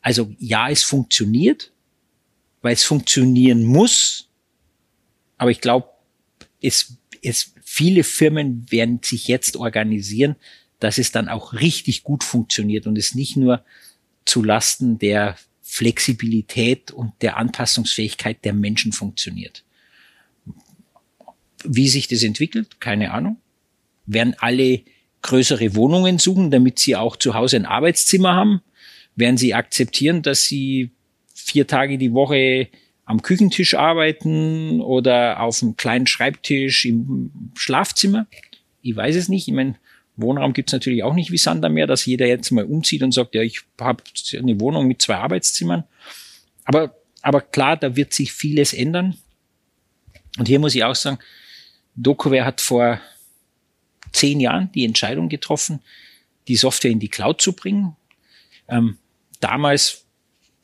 Also 0.00 0.34
ja, 0.38 0.68
es 0.68 0.82
funktioniert, 0.82 1.72
weil 2.62 2.74
es 2.74 2.84
funktionieren 2.84 3.64
muss, 3.64 4.28
aber 5.36 5.50
ich 5.50 5.60
glaube, 5.60 5.88
es, 6.60 6.96
es, 7.22 7.54
viele 7.62 8.04
Firmen 8.04 8.70
werden 8.70 9.00
sich 9.02 9.28
jetzt 9.28 9.56
organisieren, 9.56 10.36
dass 10.82 10.98
es 10.98 11.12
dann 11.12 11.28
auch 11.28 11.52
richtig 11.52 12.02
gut 12.02 12.24
funktioniert 12.24 12.86
und 12.86 12.98
es 12.98 13.14
nicht 13.14 13.36
nur 13.36 13.64
zu 14.24 14.42
Lasten 14.42 14.98
der 14.98 15.36
Flexibilität 15.60 16.90
und 16.90 17.12
der 17.22 17.36
Anpassungsfähigkeit 17.36 18.44
der 18.44 18.52
Menschen 18.52 18.92
funktioniert. 18.92 19.64
Wie 21.64 21.88
sich 21.88 22.08
das 22.08 22.24
entwickelt, 22.24 22.80
keine 22.80 23.12
Ahnung. 23.12 23.36
Werden 24.06 24.34
alle 24.38 24.82
größere 25.22 25.76
Wohnungen 25.76 26.18
suchen, 26.18 26.50
damit 26.50 26.80
sie 26.80 26.96
auch 26.96 27.14
zu 27.16 27.34
Hause 27.34 27.56
ein 27.56 27.66
Arbeitszimmer 27.66 28.34
haben? 28.34 28.60
Werden 29.14 29.36
sie 29.36 29.54
akzeptieren, 29.54 30.22
dass 30.22 30.44
sie 30.44 30.90
vier 31.32 31.68
Tage 31.68 31.96
die 31.96 32.12
Woche 32.12 32.68
am 33.04 33.22
Küchentisch 33.22 33.74
arbeiten 33.74 34.80
oder 34.80 35.40
auf 35.40 35.62
einem 35.62 35.76
kleinen 35.76 36.08
Schreibtisch 36.08 36.86
im 36.86 37.30
Schlafzimmer? 37.54 38.26
Ich 38.80 38.96
weiß 38.96 39.14
es 39.14 39.28
nicht. 39.28 39.46
Ich 39.46 39.54
meine, 39.54 39.76
Wohnraum 40.16 40.52
gibt's 40.52 40.72
natürlich 40.72 41.02
auch 41.02 41.14
nicht 41.14 41.30
wie 41.30 41.38
Sander 41.38 41.68
mehr, 41.68 41.86
dass 41.86 42.04
jeder 42.04 42.26
jetzt 42.26 42.50
mal 42.50 42.64
umzieht 42.64 43.02
und 43.02 43.12
sagt, 43.12 43.34
ja, 43.34 43.42
ich 43.42 43.62
habe 43.80 44.02
eine 44.38 44.60
Wohnung 44.60 44.86
mit 44.86 45.00
zwei 45.00 45.16
Arbeitszimmern. 45.16 45.84
Aber, 46.64 46.94
aber 47.22 47.40
klar, 47.40 47.76
da 47.76 47.96
wird 47.96 48.12
sich 48.12 48.32
vieles 48.32 48.72
ändern. 48.74 49.16
Und 50.38 50.48
hier 50.48 50.58
muss 50.58 50.74
ich 50.74 50.84
auch 50.84 50.94
sagen, 50.94 51.18
DocuWare 51.94 52.44
hat 52.44 52.60
vor 52.60 53.00
zehn 54.12 54.40
Jahren 54.40 54.70
die 54.72 54.84
Entscheidung 54.84 55.28
getroffen, 55.28 55.80
die 56.48 56.56
Software 56.56 56.90
in 56.90 57.00
die 57.00 57.08
Cloud 57.08 57.40
zu 57.40 57.54
bringen. 57.54 57.96
Ähm, 58.68 58.98
damals 59.40 60.04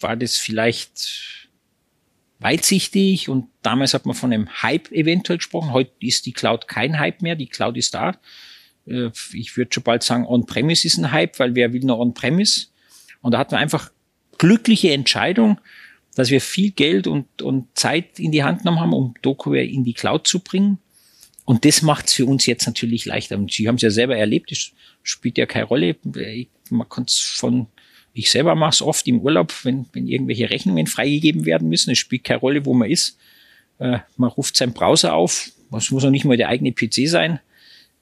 war 0.00 0.16
das 0.16 0.36
vielleicht 0.36 1.48
weitsichtig 2.38 3.28
und 3.28 3.48
damals 3.62 3.94
hat 3.94 4.06
man 4.06 4.14
von 4.14 4.32
einem 4.32 4.62
Hype 4.62 4.92
eventuell 4.92 5.38
gesprochen. 5.38 5.72
Heute 5.72 5.92
ist 6.00 6.26
die 6.26 6.32
Cloud 6.32 6.68
kein 6.68 6.98
Hype 6.98 7.22
mehr, 7.22 7.34
die 7.34 7.48
Cloud 7.48 7.76
ist 7.76 7.94
da. 7.94 8.18
Äh, 8.88 9.10
ich 9.32 9.56
würde 9.56 9.72
schon 9.72 9.82
bald 9.82 10.02
sagen, 10.02 10.26
On-Premise 10.26 10.86
ist 10.86 10.98
ein 10.98 11.12
Hype, 11.12 11.38
weil 11.38 11.54
wer 11.54 11.72
will 11.72 11.84
nur 11.84 11.98
On-Premise? 11.98 12.66
Und 13.20 13.32
da 13.32 13.38
hat 13.38 13.52
man 13.52 13.60
einfach 13.60 13.90
glückliche 14.38 14.92
Entscheidung, 14.92 15.60
dass 16.14 16.30
wir 16.30 16.40
viel 16.40 16.70
Geld 16.70 17.06
und, 17.06 17.42
und 17.42 17.66
Zeit 17.78 18.18
in 18.18 18.32
die 18.32 18.42
Hand 18.42 18.60
genommen 18.60 18.80
haben, 18.80 18.92
um 18.92 19.14
DocuWare 19.22 19.64
in 19.64 19.84
die 19.84 19.94
Cloud 19.94 20.26
zu 20.26 20.40
bringen. 20.40 20.78
Und 21.44 21.64
das 21.64 21.82
macht 21.82 22.08
es 22.08 22.14
für 22.14 22.26
uns 22.26 22.44
jetzt 22.46 22.66
natürlich 22.66 23.06
leichter. 23.06 23.36
Und 23.36 23.52
Sie 23.52 23.68
haben 23.68 23.76
es 23.76 23.82
ja 23.82 23.90
selber 23.90 24.16
erlebt, 24.16 24.50
das 24.50 24.72
spielt 25.02 25.38
ja 25.38 25.46
keine 25.46 25.64
Rolle. 25.64 25.96
Man 26.70 26.88
kann 26.88 27.04
es 27.04 27.18
von, 27.18 27.68
ich 28.12 28.30
selber 28.30 28.54
mache 28.54 28.70
es 28.70 28.82
oft 28.82 29.06
im 29.08 29.20
Urlaub, 29.20 29.54
wenn, 29.64 29.86
wenn 29.92 30.06
irgendwelche 30.06 30.50
Rechnungen 30.50 30.86
freigegeben 30.86 31.46
werden 31.46 31.68
müssen. 31.68 31.92
Es 31.92 31.98
spielt 31.98 32.24
keine 32.24 32.40
Rolle, 32.40 32.66
wo 32.66 32.74
man 32.74 32.90
ist. 32.90 33.16
Äh, 33.78 34.00
man 34.16 34.30
ruft 34.30 34.56
seinen 34.56 34.72
Browser 34.72 35.14
auf. 35.14 35.50
Das 35.70 35.90
muss 35.90 36.04
auch 36.04 36.10
nicht 36.10 36.24
mal 36.24 36.36
der 36.36 36.48
eigene 36.48 36.72
PC 36.72 37.08
sein. 37.08 37.40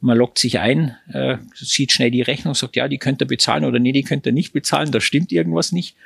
Man 0.00 0.18
loggt 0.18 0.38
sich 0.38 0.58
ein, 0.58 0.96
äh, 1.12 1.38
sieht 1.54 1.92
schnell 1.92 2.10
die 2.10 2.22
Rechnung, 2.22 2.54
sagt, 2.54 2.76
ja, 2.76 2.86
die 2.88 2.98
könnt 2.98 3.22
ihr 3.22 3.26
bezahlen 3.26 3.64
oder 3.64 3.78
nee, 3.78 3.92
die 3.92 4.02
könnt 4.02 4.26
ihr 4.26 4.32
nicht 4.32 4.52
bezahlen, 4.52 4.92
da 4.92 5.00
stimmt 5.00 5.32
irgendwas 5.32 5.72
nicht. 5.72 5.96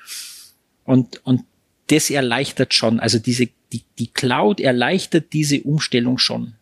Und, 0.85 1.25
und 1.27 1.43
das 1.89 2.11
erleichtert 2.11 2.73
schon, 2.73 3.01
also 3.01 3.19
diese, 3.19 3.49
die, 3.73 3.83
die 3.99 4.07
Cloud 4.07 4.61
erleichtert 4.61 5.33
diese 5.33 5.63
Umstellung 5.63 6.19
schon. 6.19 6.55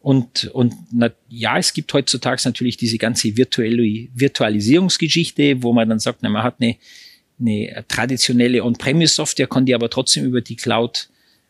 Und, 0.00 0.46
und 0.54 0.74
na, 0.92 1.10
ja, 1.28 1.58
es 1.58 1.72
gibt 1.72 1.92
heutzutage 1.92 2.42
natürlich 2.44 2.76
diese 2.76 2.98
ganze 2.98 3.36
virtuelle 3.36 4.08
Virtualisierungsgeschichte, 4.14 5.62
wo 5.62 5.72
man 5.72 5.88
dann 5.88 5.98
sagt, 5.98 6.20
na, 6.22 6.28
man 6.28 6.42
hat 6.42 6.56
eine, 6.60 6.76
eine 7.40 7.84
traditionelle 7.88 8.64
On-Premise-Software, 8.64 9.48
kann 9.48 9.66
die 9.66 9.74
aber 9.74 9.90
trotzdem 9.90 10.24
über 10.24 10.40
die 10.40 10.56
Cloud 10.56 11.08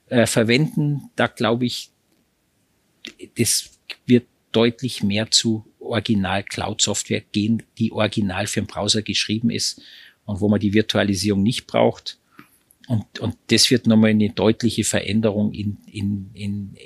äh, 0.09 0.27
verwenden, 0.27 1.11
da 1.17 1.27
glaube 1.27 1.67
ich, 1.67 1.91
das 3.37 3.78
deutlich 4.53 5.03
mehr 5.03 5.31
zu 5.31 5.67
Original-Cloud-Software 5.79 7.23
gehen, 7.33 7.63
die 7.79 7.93
original 7.93 8.47
für 8.47 8.61
den 8.61 8.67
Browser 8.67 9.03
geschrieben 9.03 9.51
ist 9.51 9.81
und 10.25 10.41
wo 10.41 10.49
man 10.49 10.61
die 10.61 10.75
Virtualisierung 10.75 11.43
nicht 11.43 11.67
braucht. 11.67 12.19
Und, 12.87 13.19
und 13.19 13.37
das 13.49 13.71
wird 13.71 13.87
nochmal 13.87 14.11
eine 14.11 14.31
deutliche 14.31 14.85
Veränderung 14.85 15.53
in, 15.53 15.79
in, 15.87 16.31
in, 16.35 16.77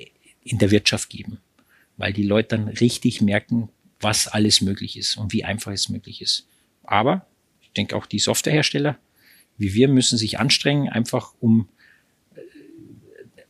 in 0.43 0.59
der 0.59 0.71
Wirtschaft 0.71 1.11
geben, 1.11 1.39
weil 1.97 2.13
die 2.13 2.25
Leute 2.25 2.57
dann 2.57 2.69
richtig 2.69 3.21
merken, 3.21 3.69
was 4.01 4.27
alles 4.27 4.61
möglich 4.61 4.97
ist 4.97 5.17
und 5.17 5.33
wie 5.33 5.45
einfach 5.45 5.73
es 5.73 5.89
möglich 5.89 6.21
ist. 6.21 6.49
Aber 6.83 7.27
ich 7.61 7.71
denke 7.73 7.97
auch 7.97 8.07
die 8.07 8.19
Softwarehersteller, 8.19 8.99
wie 9.59 9.75
wir, 9.75 9.89
müssen 9.89 10.19
sich 10.19 10.41
anstrengen, 10.41 10.89
einfach 10.89 11.35
um 11.39 11.69
äh, 12.35 12.41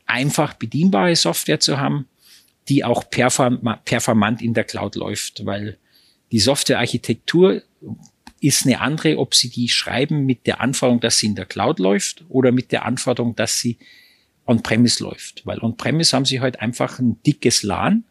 einfach 0.04 0.54
bedienbare 0.54 1.16
Software 1.16 1.60
zu 1.60 1.78
haben, 1.78 2.06
die 2.68 2.84
auch 2.84 3.10
performant 3.10 4.42
in 4.42 4.54
der 4.54 4.64
Cloud 4.64 4.94
läuft, 4.96 5.44
weil 5.44 5.78
die 6.30 6.38
Softwarearchitektur 6.38 7.62
ist 8.40 8.66
eine 8.66 8.80
andere, 8.80 9.18
ob 9.18 9.34
Sie 9.34 9.50
die 9.50 9.68
schreiben 9.68 10.26
mit 10.26 10.46
der 10.46 10.60
Anforderung, 10.60 11.00
dass 11.00 11.18
sie 11.18 11.26
in 11.26 11.36
der 11.36 11.46
Cloud 11.46 11.78
läuft 11.78 12.24
oder 12.28 12.50
mit 12.50 12.72
der 12.72 12.84
Anforderung, 12.84 13.36
dass 13.36 13.60
sie 13.60 13.78
on-premise 14.46 15.02
läuft. 15.02 15.46
Weil 15.46 15.60
on-premise 15.60 16.16
haben 16.16 16.24
Sie 16.24 16.40
heute 16.40 16.58
halt 16.58 16.62
einfach 16.62 16.98
ein 16.98 17.22
dickes 17.24 17.62
LAN. 17.62 18.04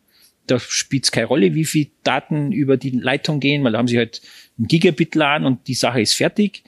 Da 0.47 0.59
spielt 0.59 1.03
es 1.05 1.11
keine 1.11 1.27
Rolle, 1.27 1.53
wie 1.53 1.65
viel 1.65 1.91
Daten 2.03 2.51
über 2.51 2.77
die 2.77 2.91
Leitung 2.91 3.39
gehen, 3.39 3.63
weil 3.63 3.73
da 3.73 3.77
haben 3.77 3.87
Sie 3.87 3.97
halt 3.97 4.21
ein 4.57 4.67
Gigabit 4.67 5.15
LAN 5.15 5.45
und 5.45 5.67
die 5.67 5.73
Sache 5.73 6.01
ist 6.01 6.13
fertig. 6.13 6.63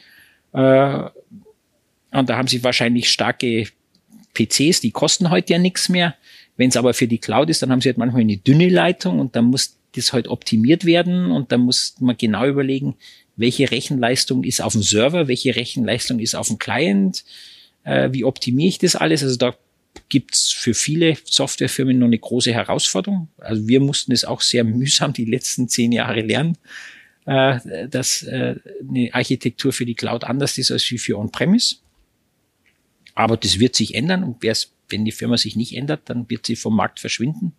Äh, 0.51 1.09
und 2.11 2.29
da 2.29 2.37
haben 2.37 2.47
Sie 2.47 2.63
wahrscheinlich 2.63 3.09
starke 3.09 3.67
PCs, 4.33 4.81
die 4.81 4.91
kosten 4.91 5.29
heute 5.29 5.53
ja 5.53 5.59
nichts 5.59 5.89
mehr. 5.89 6.15
Wenn 6.57 6.69
es 6.69 6.77
aber 6.77 6.93
für 6.93 7.07
die 7.07 7.17
Cloud 7.17 7.49
ist, 7.49 7.61
dann 7.61 7.71
haben 7.71 7.81
Sie 7.81 7.89
halt 7.89 7.97
manchmal 7.97 8.21
eine 8.21 8.37
dünne 8.37 8.69
Leitung 8.69 9.19
und 9.19 9.35
dann 9.35 9.45
muss 9.45 9.77
das 9.95 10.13
halt 10.13 10.27
optimiert 10.27 10.85
werden 10.85 11.31
und 11.31 11.51
dann 11.51 11.61
muss 11.61 11.95
man 11.99 12.17
genau 12.17 12.45
überlegen, 12.45 12.95
welche 13.35 13.71
Rechenleistung 13.71 14.43
ist 14.43 14.61
auf 14.61 14.73
dem 14.73 14.83
Server, 14.83 15.27
welche 15.27 15.55
Rechenleistung 15.55 16.19
ist 16.19 16.35
auf 16.35 16.47
dem 16.47 16.59
Client, 16.59 17.23
äh, 17.83 18.09
wie 18.11 18.23
optimiere 18.23 18.69
ich 18.69 18.77
das 18.77 18.95
alles. 18.95 19.23
Also 19.23 19.37
da 19.37 19.55
gibt's 20.09 20.51
für 20.51 20.73
viele 20.73 21.17
Softwarefirmen 21.23 21.97
noch 21.97 22.07
eine 22.07 22.19
große 22.19 22.53
Herausforderung. 22.53 23.29
Also 23.37 23.67
wir 23.67 23.79
mussten 23.79 24.11
es 24.11 24.25
auch 24.25 24.41
sehr 24.41 24.63
mühsam 24.63 25.13
die 25.13 25.25
letzten 25.25 25.67
zehn 25.67 25.91
Jahre 25.91 26.21
lernen, 26.21 26.57
äh, 27.25 27.87
dass 27.87 28.23
äh, 28.23 28.55
eine 28.87 29.13
Architektur 29.13 29.73
für 29.73 29.85
die 29.85 29.95
Cloud 29.95 30.23
anders 30.23 30.57
ist 30.57 30.71
als 30.71 30.83
für 30.83 31.17
On-Premise. 31.17 31.77
Aber 33.15 33.37
das 33.37 33.59
wird 33.59 33.75
sich 33.75 33.93
ändern 33.93 34.23
und 34.23 34.39
wenn 34.89 35.05
die 35.05 35.11
Firma 35.11 35.37
sich 35.37 35.55
nicht 35.55 35.75
ändert, 35.75 36.09
dann 36.09 36.29
wird 36.29 36.45
sie 36.45 36.55
vom 36.55 36.75
Markt 36.75 36.99
verschwinden. 36.99 37.53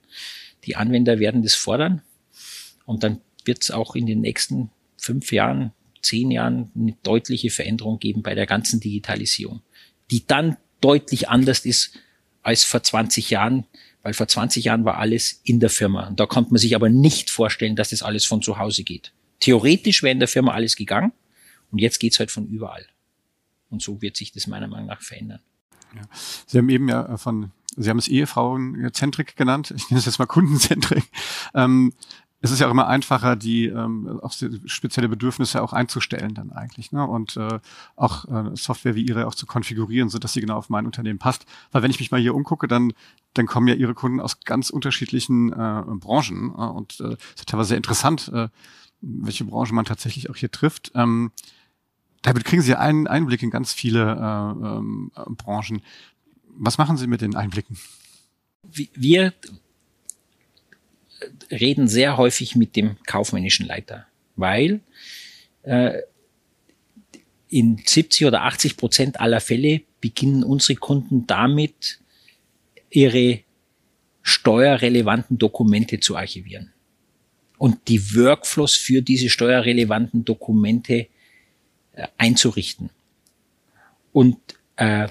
Die 0.64 0.76
Anwender 0.76 1.18
werden 1.18 1.42
das 1.42 1.54
fordern 1.54 2.02
und 2.86 3.02
dann 3.02 3.20
wird 3.44 3.62
es 3.62 3.70
auch 3.70 3.94
in 3.94 4.06
den 4.06 4.20
nächsten 4.20 4.70
fünf 4.96 5.32
Jahren, 5.32 5.72
zehn 6.02 6.30
Jahren 6.30 6.70
eine 6.74 6.96
deutliche 7.02 7.50
Veränderung 7.50 7.98
geben 7.98 8.22
bei 8.22 8.34
der 8.34 8.46
ganzen 8.46 8.80
Digitalisierung, 8.80 9.62
die 10.10 10.26
dann 10.26 10.56
deutlich 10.80 11.28
anders 11.28 11.64
ist 11.64 11.98
als 12.42 12.64
vor 12.64 12.82
20 12.82 13.30
Jahren, 13.30 13.66
weil 14.02 14.12
vor 14.12 14.28
20 14.28 14.64
Jahren 14.64 14.84
war 14.84 14.98
alles 14.98 15.40
in 15.44 15.60
der 15.60 15.70
Firma. 15.70 16.08
Und 16.08 16.20
da 16.20 16.26
konnte 16.26 16.50
man 16.50 16.58
sich 16.58 16.74
aber 16.74 16.90
nicht 16.90 17.30
vorstellen, 17.30 17.76
dass 17.76 17.90
das 17.90 18.02
alles 18.02 18.26
von 18.26 18.42
zu 18.42 18.58
Hause 18.58 18.84
geht. 18.84 19.12
Theoretisch 19.40 20.02
wäre 20.02 20.12
in 20.12 20.18
der 20.18 20.28
Firma 20.28 20.52
alles 20.52 20.76
gegangen 20.76 21.12
und 21.70 21.78
jetzt 21.78 21.98
geht's 22.00 22.18
halt 22.18 22.30
von 22.30 22.46
überall. 22.46 22.86
Und 23.70 23.82
so 23.82 24.00
wird 24.02 24.16
sich 24.16 24.30
das 24.30 24.46
meiner 24.46 24.68
Meinung 24.68 24.86
nach 24.86 25.02
verändern. 25.02 25.40
Ja. 25.94 26.02
Sie 26.46 26.58
haben 26.58 26.68
eben 26.68 26.88
ja 26.88 27.16
von, 27.16 27.50
Sie 27.76 27.90
haben 27.90 27.98
es 27.98 28.08
Ehefrauenzentrik 28.08 29.36
genannt. 29.36 29.72
Ich 29.76 29.90
nenne 29.90 29.98
es 29.98 30.06
jetzt 30.06 30.18
mal 30.18 30.26
Kundenzentrik. 30.26 31.04
Ähm, 31.54 31.92
es 32.44 32.50
ist 32.50 32.60
ja 32.60 32.66
auch 32.66 32.72
immer 32.72 32.88
einfacher, 32.88 33.36
die 33.36 33.68
ähm, 33.68 34.20
auch 34.20 34.34
spezielle 34.66 35.08
Bedürfnisse 35.08 35.62
auch 35.62 35.72
einzustellen 35.72 36.34
dann 36.34 36.52
eigentlich. 36.52 36.92
Ne? 36.92 37.02
Und 37.02 37.38
äh, 37.38 37.58
auch 37.96 38.26
äh, 38.26 38.54
Software 38.54 38.94
wie 38.94 39.00
Ihre 39.00 39.26
auch 39.26 39.34
zu 39.34 39.46
konfigurieren, 39.46 40.10
so 40.10 40.18
dass 40.18 40.34
sie 40.34 40.42
genau 40.42 40.56
auf 40.56 40.68
mein 40.68 40.84
Unternehmen 40.84 41.18
passt. 41.18 41.46
Weil 41.72 41.82
wenn 41.82 41.90
ich 41.90 42.00
mich 42.00 42.10
mal 42.10 42.20
hier 42.20 42.34
umgucke, 42.34 42.68
dann, 42.68 42.92
dann 43.32 43.46
kommen 43.46 43.66
ja 43.66 43.74
Ihre 43.74 43.94
Kunden 43.94 44.20
aus 44.20 44.40
ganz 44.40 44.68
unterschiedlichen 44.68 45.54
äh, 45.54 45.82
Branchen. 45.86 46.50
Äh, 46.50 46.64
und 46.64 47.00
äh, 47.00 47.16
es 47.34 47.40
ist 47.40 47.48
teilweise 47.48 47.68
sehr 47.68 47.78
interessant, 47.78 48.30
äh, 48.34 48.48
welche 49.00 49.46
Branche 49.46 49.72
man 49.72 49.86
tatsächlich 49.86 50.28
auch 50.28 50.36
hier 50.36 50.50
trifft. 50.50 50.92
Ähm, 50.94 51.32
damit 52.24 52.44
kriegen 52.44 52.62
Sie 52.62 52.74
einen 52.74 53.06
Einblick 53.06 53.42
in 53.42 53.50
ganz 53.50 53.72
viele 53.72 54.00
äh, 54.00 54.66
ähm, 54.66 55.12
Branchen. 55.36 55.82
Was 56.56 56.78
machen 56.78 56.96
Sie 56.96 57.06
mit 57.06 57.20
den 57.20 57.36
Einblicken? 57.36 57.76
Wir 58.94 59.34
reden 61.50 61.86
sehr 61.86 62.16
häufig 62.16 62.56
mit 62.56 62.76
dem 62.76 62.96
kaufmännischen 63.06 63.66
Leiter, 63.66 64.06
weil 64.36 64.80
äh, 65.62 66.00
in 67.48 67.80
70 67.84 68.26
oder 68.26 68.42
80 68.42 68.78
Prozent 68.78 69.20
aller 69.20 69.40
Fälle 69.40 69.82
beginnen 70.00 70.44
unsere 70.44 70.78
Kunden 70.78 71.26
damit, 71.26 72.00
ihre 72.90 73.40
steuerrelevanten 74.22 75.36
Dokumente 75.36 76.00
zu 76.00 76.16
archivieren 76.16 76.72
und 77.58 77.88
die 77.88 78.14
Workflows 78.14 78.76
für 78.76 79.02
diese 79.02 79.28
steuerrelevanten 79.28 80.24
Dokumente 80.24 81.08
einzurichten. 82.18 82.90
Und 84.12 84.38
äh, 84.76 85.08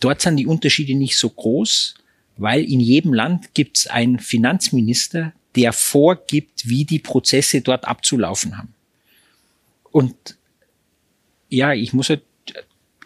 dort 0.00 0.20
sind 0.20 0.36
die 0.36 0.46
Unterschiede 0.46 0.94
nicht 0.94 1.16
so 1.16 1.30
groß, 1.30 1.94
weil 2.36 2.64
in 2.64 2.80
jedem 2.80 3.12
Land 3.12 3.54
gibt 3.54 3.78
es 3.78 3.86
einen 3.86 4.18
Finanzminister, 4.18 5.32
der 5.54 5.72
vorgibt, 5.72 6.68
wie 6.68 6.84
die 6.84 6.98
Prozesse 6.98 7.60
dort 7.60 7.86
abzulaufen 7.86 8.58
haben. 8.58 8.74
Und 9.92 10.36
ja, 11.48 11.72
ich 11.72 11.92
muss 11.92 12.08
halt 12.08 12.22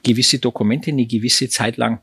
gewisse 0.02 0.38
Dokumente 0.38 0.90
eine 0.90 1.04
gewisse 1.04 1.48
Zeit 1.50 1.76
lang 1.76 2.00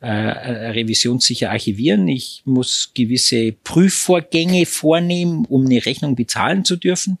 äh, 0.00 0.08
revisionssicher 0.08 1.50
archivieren. 1.50 2.06
Ich 2.08 2.42
muss 2.44 2.92
gewisse 2.94 3.52
Prüfvorgänge 3.52 4.66
vornehmen, 4.66 5.44
um 5.46 5.66
eine 5.66 5.84
Rechnung 5.84 6.14
bezahlen 6.14 6.64
zu 6.64 6.76
dürfen. 6.76 7.18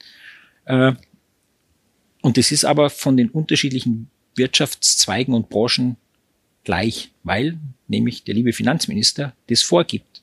Äh, 0.66 0.92
und 2.22 2.36
das 2.36 2.52
ist 2.52 2.64
aber 2.64 2.90
von 2.90 3.16
den 3.16 3.28
unterschiedlichen 3.30 4.10
Wirtschaftszweigen 4.36 5.34
und 5.34 5.48
Branchen 5.48 5.96
gleich, 6.64 7.12
weil 7.22 7.58
nämlich 7.88 8.24
der 8.24 8.34
liebe 8.34 8.52
Finanzminister 8.52 9.34
das 9.48 9.62
vorgibt. 9.62 10.22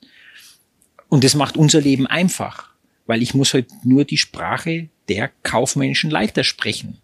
Und 1.08 1.24
das 1.24 1.34
macht 1.34 1.56
unser 1.56 1.80
Leben 1.80 2.06
einfach, 2.06 2.70
weil 3.06 3.22
ich 3.22 3.34
muss 3.34 3.54
halt 3.54 3.68
nur 3.84 4.04
die 4.04 4.18
Sprache 4.18 4.88
der 5.08 5.30
kaufmännischen 5.42 6.10
Leiter 6.10 6.44
sprechen. 6.44 6.98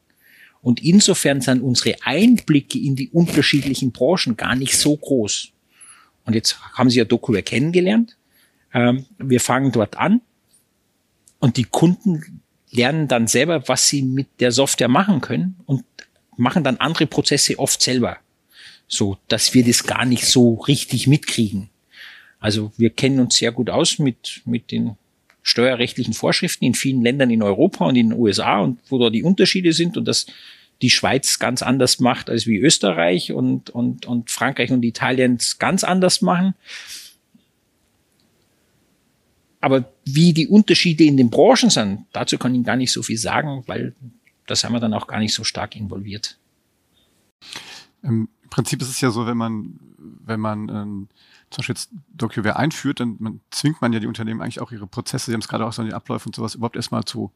Und 0.60 0.82
insofern 0.82 1.40
sind 1.40 1.62
unsere 1.62 1.96
Einblicke 2.04 2.78
in 2.78 2.96
die 2.96 3.10
unterschiedlichen 3.10 3.92
Branchen 3.92 4.36
gar 4.36 4.54
nicht 4.54 4.78
so 4.78 4.96
groß. 4.96 5.50
Und 6.24 6.34
jetzt 6.34 6.58
haben 6.72 6.88
Sie 6.88 6.98
ja 6.98 7.04
DocuWare 7.04 7.42
kennengelernt. 7.42 8.16
Ähm, 8.72 9.04
wir 9.18 9.40
fangen 9.40 9.72
dort 9.72 9.96
an 9.96 10.22
und 11.38 11.58
die 11.58 11.64
Kunden 11.64 12.42
lernen 12.74 13.08
dann 13.08 13.26
selber, 13.26 13.68
was 13.68 13.88
sie 13.88 14.02
mit 14.02 14.28
der 14.40 14.52
Software 14.52 14.88
machen 14.88 15.20
können 15.20 15.56
und 15.66 15.84
machen 16.36 16.64
dann 16.64 16.78
andere 16.78 17.06
Prozesse 17.06 17.58
oft 17.58 17.80
selber 17.80 18.18
so 18.88 19.18
dass 19.28 19.54
wir 19.54 19.64
das 19.64 19.84
gar 19.84 20.04
nicht 20.04 20.26
so 20.26 20.54
richtig 20.54 21.06
mitkriegen. 21.06 21.68
Also 22.40 22.72
wir 22.76 22.90
kennen 22.90 23.20
uns 23.20 23.36
sehr 23.36 23.52
gut 23.52 23.70
aus 23.70 23.98
mit, 23.98 24.42
mit 24.44 24.70
den 24.70 24.96
steuerrechtlichen 25.42 26.14
Vorschriften 26.14 26.64
in 26.64 26.74
vielen 26.74 27.02
Ländern 27.02 27.30
in 27.30 27.42
Europa 27.42 27.86
und 27.86 27.96
in 27.96 28.10
den 28.10 28.18
USA 28.18 28.60
und 28.60 28.78
wo 28.88 28.98
da 28.98 29.10
die 29.10 29.22
Unterschiede 29.22 29.72
sind 29.72 29.96
und 29.96 30.06
dass 30.06 30.26
die 30.82 30.90
Schweiz 30.90 31.38
ganz 31.38 31.62
anders 31.62 32.00
macht 32.00 32.28
als 32.28 32.46
wie 32.46 32.58
Österreich 32.58 33.32
und, 33.32 33.70
und, 33.70 34.06
und 34.06 34.30
Frankreich 34.30 34.70
und 34.70 34.84
Italien 34.84 35.38
ganz 35.58 35.84
anders 35.84 36.20
machen. 36.20 36.54
Aber 39.64 39.90
wie 40.04 40.34
die 40.34 40.46
Unterschiede 40.46 41.04
in 41.04 41.16
den 41.16 41.30
Branchen 41.30 41.70
sind, 41.70 42.04
dazu 42.12 42.36
kann 42.36 42.54
ich 42.54 42.62
gar 42.64 42.76
nicht 42.76 42.92
so 42.92 43.02
viel 43.02 43.16
sagen, 43.16 43.64
weil 43.66 43.94
da 44.46 44.54
sind 44.54 44.74
wir 44.74 44.78
dann 44.78 44.92
auch 44.92 45.06
gar 45.06 45.18
nicht 45.18 45.32
so 45.32 45.42
stark 45.42 45.74
involviert. 45.74 46.36
Ähm, 48.02 48.28
Prinzip 48.50 48.82
ist 48.82 48.90
es 48.90 49.00
ja 49.00 49.10
so, 49.10 49.26
wenn 49.26 49.38
man, 49.38 49.80
wenn 49.96 50.38
man 50.38 50.68
ähm, 50.68 51.08
zum 51.48 51.62
Beispiel 51.62 51.76
jetzt 51.76 51.90
DocuWare 52.12 52.56
einführt, 52.56 53.00
dann 53.00 53.16
man, 53.20 53.40
zwingt 53.50 53.80
man 53.80 53.94
ja 53.94 54.00
die 54.00 54.06
Unternehmen 54.06 54.42
eigentlich 54.42 54.60
auch 54.60 54.70
ihre 54.70 54.86
Prozesse, 54.86 55.30
sie 55.30 55.32
haben 55.32 55.40
es 55.40 55.48
gerade 55.48 55.64
auch 55.64 55.72
so 55.72 55.80
in 55.80 55.88
den 55.88 55.94
Abläufen 55.94 56.28
und 56.28 56.36
sowas, 56.36 56.56
überhaupt 56.56 56.76
erstmal 56.76 57.04
zu 57.04 57.32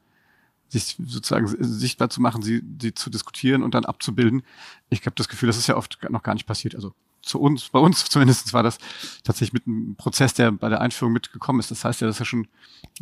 sich 0.68 0.98
sozusagen 1.02 1.46
sichtbar 1.64 2.10
zu 2.10 2.20
machen, 2.20 2.42
sie, 2.42 2.62
sie 2.78 2.92
zu 2.92 3.08
diskutieren 3.08 3.62
und 3.62 3.72
dann 3.72 3.86
abzubilden. 3.86 4.42
Ich 4.90 5.00
habe 5.06 5.16
das 5.16 5.28
Gefühl, 5.28 5.46
das 5.46 5.56
ist 5.56 5.66
ja 5.66 5.78
oft 5.78 5.98
noch 6.10 6.22
gar 6.22 6.34
nicht 6.34 6.46
passiert. 6.46 6.74
Also 6.74 6.92
zu 7.28 7.40
uns, 7.40 7.68
bei 7.68 7.78
uns 7.78 8.04
zumindest 8.08 8.52
war 8.52 8.62
das 8.62 8.78
tatsächlich 9.22 9.52
mit 9.52 9.66
einem 9.66 9.94
Prozess, 9.96 10.34
der 10.34 10.50
bei 10.52 10.68
der 10.68 10.80
Einführung 10.80 11.12
mitgekommen 11.12 11.60
ist. 11.60 11.70
Das 11.70 11.84
heißt 11.84 12.00
ja, 12.00 12.06
das 12.06 12.16
ist 12.16 12.20
ja 12.20 12.24
schon 12.24 12.48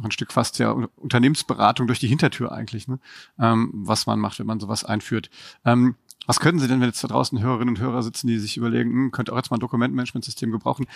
ein 0.02 0.10
Stück 0.10 0.32
fast 0.32 0.58
ja 0.58 0.72
Unternehmensberatung 0.96 1.86
durch 1.86 2.00
die 2.00 2.08
Hintertür 2.08 2.52
eigentlich, 2.52 2.88
ne? 2.88 2.98
ähm, 3.38 3.70
was 3.72 4.06
man 4.06 4.18
macht, 4.18 4.38
wenn 4.38 4.46
man 4.46 4.60
sowas 4.60 4.84
einführt. 4.84 5.30
Ähm, 5.64 5.94
Was 6.26 6.40
können 6.40 6.58
Sie 6.58 6.66
denn, 6.66 6.80
wenn 6.80 6.88
jetzt 6.88 7.04
da 7.04 7.08
draußen 7.08 7.40
Hörerinnen 7.40 7.76
und 7.76 7.80
Hörer 7.80 8.02
sitzen, 8.02 8.26
die 8.26 8.38
sich 8.38 8.56
überlegen, 8.56 8.90
hm, 8.90 9.10
könnte 9.12 9.32
auch 9.32 9.36
jetzt 9.36 9.50
mal 9.50 9.56
ein 9.56 9.60
Dokumentmanagementsystem 9.60 10.50
gebrauchen? 10.50 10.86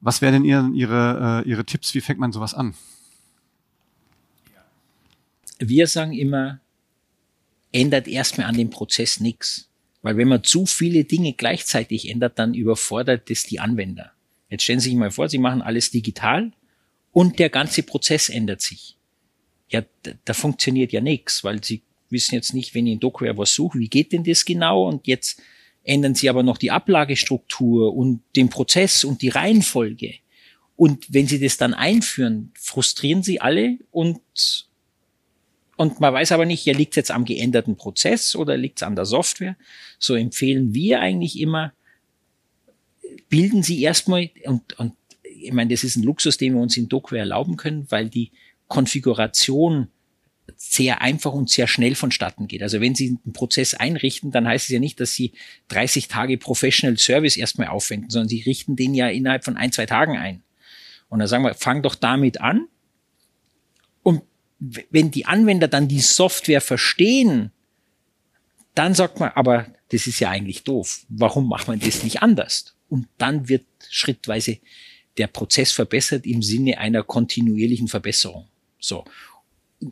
Was 0.00 0.20
wären 0.20 0.32
denn 0.32 0.44
Ihre, 0.44 0.68
Ihre, 0.74 1.42
äh, 1.44 1.48
Ihre 1.48 1.64
Tipps? 1.64 1.94
Wie 1.94 2.00
fängt 2.00 2.18
man 2.18 2.32
sowas 2.32 2.54
an? 2.54 2.74
Wir 5.60 5.86
sagen 5.86 6.12
immer, 6.12 6.58
ändert 7.70 8.08
erstmal 8.08 8.48
an 8.48 8.56
dem 8.56 8.70
Prozess 8.70 9.20
nichts. 9.20 9.68
Weil 10.02 10.16
wenn 10.16 10.28
man 10.28 10.44
zu 10.44 10.66
viele 10.66 11.04
Dinge 11.04 11.32
gleichzeitig 11.32 12.10
ändert, 12.10 12.38
dann 12.38 12.54
überfordert 12.54 13.30
es 13.30 13.44
die 13.44 13.60
Anwender. 13.60 14.12
Jetzt 14.50 14.64
stellen 14.64 14.80
Sie 14.80 14.90
sich 14.90 14.98
mal 14.98 15.10
vor, 15.10 15.28
Sie 15.28 15.38
machen 15.38 15.62
alles 15.62 15.90
digital 15.90 16.52
und 17.12 17.38
der 17.38 17.48
ganze 17.48 17.82
Prozess 17.82 18.28
ändert 18.28 18.60
sich. 18.60 18.96
Ja, 19.68 19.82
da, 20.24 20.34
funktioniert 20.34 20.92
ja 20.92 21.00
nichts, 21.00 21.44
weil 21.44 21.64
Sie 21.64 21.82
wissen 22.10 22.34
jetzt 22.34 22.52
nicht, 22.52 22.74
wenn 22.74 22.86
ich 22.86 22.94
in 22.94 23.00
Dockware 23.00 23.38
was 23.38 23.54
suche, 23.54 23.78
wie 23.78 23.88
geht 23.88 24.12
denn 24.12 24.24
das 24.24 24.44
genau? 24.44 24.86
Und 24.86 25.06
jetzt 25.06 25.40
ändern 25.84 26.14
Sie 26.14 26.28
aber 26.28 26.42
noch 26.42 26.58
die 26.58 26.70
Ablagestruktur 26.70 27.94
und 27.94 28.22
den 28.36 28.50
Prozess 28.50 29.04
und 29.04 29.22
die 29.22 29.30
Reihenfolge. 29.30 30.16
Und 30.76 31.12
wenn 31.14 31.26
Sie 31.26 31.40
das 31.40 31.56
dann 31.56 31.74
einführen, 31.74 32.52
frustrieren 32.58 33.22
Sie 33.22 33.40
alle 33.40 33.78
und 33.90 34.20
und 35.76 36.00
man 36.00 36.12
weiß 36.12 36.32
aber 36.32 36.44
nicht, 36.44 36.64
ja, 36.64 36.74
liegt 36.74 36.92
es 36.92 36.96
jetzt 36.96 37.10
am 37.10 37.24
geänderten 37.24 37.76
Prozess 37.76 38.36
oder 38.36 38.56
liegt 38.56 38.78
es 38.78 38.82
an 38.82 38.96
der 38.96 39.06
Software? 39.06 39.56
So 39.98 40.14
empfehlen 40.14 40.74
wir 40.74 41.00
eigentlich 41.00 41.40
immer, 41.40 41.72
bilden 43.28 43.62
Sie 43.62 43.82
erstmal, 43.82 44.30
und, 44.44 44.78
und 44.78 44.94
ich 45.22 45.52
meine, 45.52 45.70
das 45.70 45.84
ist 45.84 45.96
ein 45.96 46.02
Luxus, 46.02 46.36
den 46.36 46.54
wir 46.54 46.60
uns 46.60 46.76
in 46.76 46.88
Dockware 46.88 47.20
erlauben 47.20 47.56
können, 47.56 47.86
weil 47.90 48.08
die 48.08 48.30
Konfiguration 48.68 49.88
sehr 50.56 51.00
einfach 51.00 51.32
und 51.32 51.50
sehr 51.50 51.66
schnell 51.66 51.94
vonstatten 51.94 52.48
geht. 52.48 52.62
Also 52.62 52.80
wenn 52.80 52.94
Sie 52.94 53.18
einen 53.24 53.32
Prozess 53.32 53.74
einrichten, 53.74 54.30
dann 54.30 54.46
heißt 54.46 54.66
es 54.66 54.70
ja 54.70 54.80
nicht, 54.80 55.00
dass 55.00 55.14
Sie 55.14 55.32
30 55.68 56.08
Tage 56.08 56.36
Professional 56.36 56.98
Service 56.98 57.36
erstmal 57.36 57.68
aufwenden, 57.68 58.10
sondern 58.10 58.28
Sie 58.28 58.42
richten 58.42 58.76
den 58.76 58.94
ja 58.94 59.08
innerhalb 59.08 59.44
von 59.44 59.56
ein, 59.56 59.72
zwei 59.72 59.86
Tagen 59.86 60.16
ein. 60.16 60.42
Und 61.08 61.18
dann 61.18 61.28
sagen 61.28 61.44
wir, 61.44 61.54
fang 61.54 61.82
doch 61.82 61.94
damit 61.94 62.40
an. 62.40 62.68
Und 64.02 64.22
wenn 64.90 65.10
die 65.10 65.26
Anwender 65.26 65.66
dann 65.66 65.88
die 65.88 66.00
Software 66.00 66.60
verstehen, 66.60 67.50
dann 68.74 68.94
sagt 68.94 69.18
man, 69.18 69.30
aber 69.34 69.66
das 69.88 70.06
ist 70.06 70.20
ja 70.20 70.30
eigentlich 70.30 70.62
doof. 70.62 71.04
Warum 71.08 71.48
macht 71.48 71.66
man 71.66 71.80
das 71.80 72.04
nicht 72.04 72.22
anders? 72.22 72.74
Und 72.88 73.08
dann 73.18 73.48
wird 73.48 73.64
schrittweise 73.90 74.58
der 75.18 75.26
Prozess 75.26 75.72
verbessert 75.72 76.26
im 76.26 76.42
Sinne 76.42 76.78
einer 76.78 77.02
kontinuierlichen 77.02 77.88
Verbesserung. 77.88 78.46
So. 78.78 79.04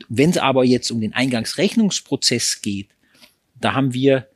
Wenn 0.09 0.31
es 0.31 0.39
aber 0.39 0.65
jetzt 0.65 0.91
um 0.93 1.01
den 1.01 1.15
Eingangsrechnungsprozess 1.15 2.63
geht, 2.63 2.91
da 3.61 3.75
haben 3.75 3.93
wir 3.93 4.29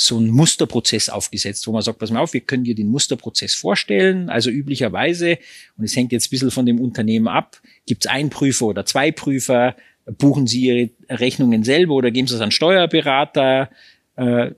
so 0.00 0.16
einen 0.16 0.30
Musterprozess 0.30 1.08
aufgesetzt, 1.08 1.66
wo 1.66 1.72
man 1.72 1.82
sagt, 1.82 1.98
pass 1.98 2.12
mal 2.12 2.20
auf, 2.20 2.32
wir 2.32 2.40
können 2.40 2.62
dir 2.62 2.76
den 2.76 2.86
Musterprozess 2.86 3.56
vorstellen. 3.56 4.30
Also 4.30 4.48
üblicherweise, 4.48 5.38
und 5.76 5.84
es 5.84 5.96
hängt 5.96 6.12
jetzt 6.12 6.28
ein 6.28 6.30
bisschen 6.30 6.52
von 6.52 6.66
dem 6.66 6.80
Unternehmen 6.80 7.26
ab, 7.26 7.60
gibt 7.84 8.04
es 8.04 8.10
einen 8.10 8.30
Prüfer 8.30 8.66
oder 8.66 8.86
zwei 8.86 9.10
Prüfer, 9.10 9.74
buchen 10.06 10.46
Sie 10.46 10.66
Ihre 10.66 10.90
Rechnungen 11.10 11.64
selber 11.64 11.94
oder 11.94 12.12
geben 12.12 12.28
Sie 12.28 12.36
es 12.36 12.40
an 12.40 12.52
Steuerberater. 12.52 13.70
Äh, 14.14 14.52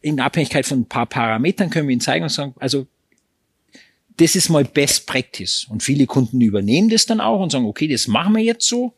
in 0.00 0.20
Abhängigkeit 0.20 0.64
von 0.64 0.82
ein 0.82 0.88
paar 0.88 1.06
Parametern 1.06 1.70
können 1.70 1.88
wir 1.88 1.92
Ihnen 1.92 2.00
zeigen 2.00 2.22
und 2.22 2.28
sagen, 2.28 2.54
also 2.60 2.86
das 4.16 4.36
ist 4.36 4.48
mal 4.48 4.62
Best 4.62 5.08
Practice. 5.08 5.66
Und 5.68 5.82
viele 5.82 6.06
Kunden 6.06 6.40
übernehmen 6.40 6.88
das 6.88 7.04
dann 7.04 7.20
auch 7.20 7.40
und 7.40 7.50
sagen, 7.50 7.66
okay, 7.66 7.88
das 7.88 8.06
machen 8.06 8.36
wir 8.36 8.44
jetzt 8.44 8.68
so. 8.68 8.94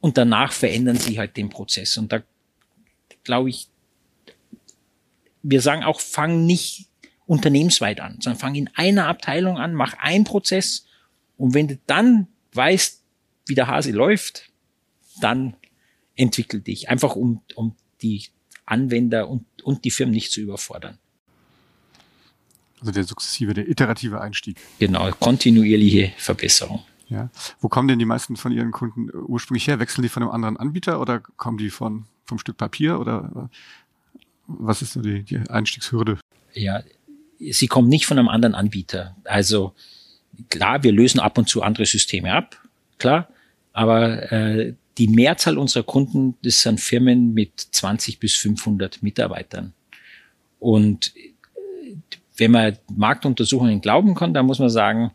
Und 0.00 0.16
danach 0.16 0.52
verändern 0.52 0.96
sie 0.96 1.18
halt 1.18 1.36
den 1.36 1.50
Prozess. 1.50 1.98
Und 1.98 2.10
da 2.10 2.22
glaube 3.22 3.50
ich, 3.50 3.68
wir 5.44 5.60
sagen 5.60 5.84
auch, 5.84 6.00
fang 6.00 6.46
nicht 6.46 6.88
unternehmensweit 7.26 8.00
an, 8.00 8.18
sondern 8.20 8.40
fang 8.40 8.54
in 8.54 8.68
einer 8.74 9.06
Abteilung 9.06 9.58
an, 9.58 9.74
mach 9.74 9.94
einen 9.94 10.24
Prozess 10.24 10.86
und 11.36 11.54
wenn 11.54 11.68
du 11.68 11.78
dann 11.86 12.28
weißt, 12.52 13.02
wie 13.46 13.54
der 13.54 13.66
Hase 13.66 13.92
läuft, 13.92 14.50
dann 15.20 15.56
entwickel 16.16 16.60
dich. 16.60 16.88
Einfach 16.88 17.14
um, 17.14 17.42
um 17.54 17.76
die 18.02 18.24
Anwender 18.66 19.28
und, 19.28 19.44
und 19.62 19.84
die 19.84 19.90
Firmen 19.90 20.14
nicht 20.14 20.32
zu 20.32 20.40
überfordern. 20.40 20.98
Also 22.80 22.92
der 22.92 23.04
sukzessive, 23.04 23.54
der 23.54 23.68
iterative 23.68 24.20
Einstieg. 24.20 24.58
Genau, 24.78 25.10
kontinuierliche 25.12 26.12
Verbesserung. 26.16 26.82
Ja. 27.08 27.30
Wo 27.60 27.68
kommen 27.68 27.88
denn 27.88 27.98
die 27.98 28.04
meisten 28.06 28.36
von 28.36 28.52
Ihren 28.52 28.70
Kunden 28.70 29.10
ursprünglich 29.26 29.66
her? 29.66 29.78
Wechseln 29.78 30.02
die 30.02 30.08
von 30.08 30.22
einem 30.22 30.32
anderen 30.32 30.56
Anbieter 30.56 31.00
oder 31.00 31.20
kommen 31.20 31.58
die 31.58 31.70
von, 31.70 32.06
vom 32.24 32.38
Stück 32.38 32.56
Papier 32.56 32.98
oder 32.98 33.50
was 34.46 34.82
ist 34.82 34.96
die, 34.96 35.22
die 35.22 35.38
Einstiegshürde? 35.48 36.18
Ja, 36.52 36.82
sie 37.38 37.66
kommen 37.66 37.88
nicht 37.88 38.06
von 38.06 38.18
einem 38.18 38.28
anderen 38.28 38.54
Anbieter. 38.54 39.16
Also 39.24 39.74
klar, 40.50 40.82
wir 40.82 40.92
lösen 40.92 41.20
ab 41.20 41.38
und 41.38 41.48
zu 41.48 41.62
andere 41.62 41.86
Systeme 41.86 42.32
ab, 42.32 42.60
klar, 42.98 43.28
aber 43.72 44.32
äh, 44.32 44.74
die 44.98 45.08
Mehrzahl 45.08 45.58
unserer 45.58 45.82
Kunden, 45.82 46.36
das 46.42 46.60
sind 46.60 46.80
Firmen 46.80 47.34
mit 47.34 47.60
20 47.72 48.20
bis 48.20 48.34
500 48.36 49.02
Mitarbeitern. 49.02 49.72
Und 50.60 51.12
äh, 51.16 51.34
wenn 52.36 52.50
man 52.50 52.78
Marktuntersuchungen 52.94 53.80
glauben 53.80 54.14
kann, 54.14 54.34
dann 54.34 54.46
muss 54.46 54.58
man 54.58 54.70
sagen, 54.70 55.12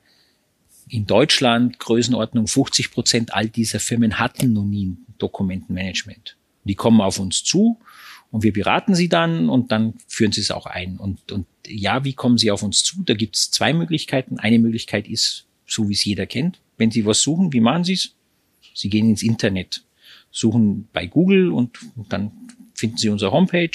in 0.88 1.06
Deutschland 1.06 1.80
Größenordnung 1.80 2.48
50 2.48 2.92
Prozent 2.92 3.34
all 3.34 3.48
dieser 3.48 3.80
Firmen 3.80 4.20
hatten 4.20 4.54
noch 4.54 4.65
nie 4.65 4.88
ein 4.88 5.06
Dokumentenmanagement. 5.20 6.36
Die 6.63 6.76
kommen 6.76 7.00
auf 7.02 7.20
uns 7.20 7.44
zu 7.44 7.80
und 8.32 8.44
wir 8.44 8.54
beraten 8.54 8.94
sie 8.94 9.10
dann 9.10 9.50
und 9.50 9.72
dann 9.72 9.96
führen 10.08 10.32
sie 10.32 10.42
es 10.42 10.52
auch 10.52 10.68
ein. 10.68 10.98
Und, 10.98 11.32
und 11.32 11.48
ja, 11.68 12.04
wie 12.04 12.13
kommen 12.13 12.38
sie 12.38 12.52
auf 12.52 12.62
uns 12.62 12.84
zu? 12.84 13.02
Da 13.04 13.15
gibt 13.15 13.36
es 13.36 13.52
zwei 13.52 13.74
Möglichkeiten. 13.74 14.38
Eine 14.39 14.60
Möglichkeit 14.60 15.08
ist, 15.08 15.48
so 15.65 15.89
wie 15.89 15.94
es 15.94 16.06
jeder 16.06 16.26
kennt. 16.26 16.60
Wenn 16.78 16.92
Sie 16.92 17.06
was 17.06 17.22
suchen, 17.22 17.52
wie 17.54 17.60
machen 17.60 17.84
Sie 17.84 17.94
es? 17.94 18.15
Sie 18.74 18.89
gehen 18.89 19.10
ins 19.10 19.24
Internet, 19.24 19.84
suchen 20.32 20.88
bei 20.94 21.08
Google 21.08 21.52
und, 21.52 21.78
und 21.96 22.13
dann 22.13 22.32
finden 22.74 22.98
Sie 22.98 23.10
unsere 23.10 23.32
Homepage, 23.32 23.70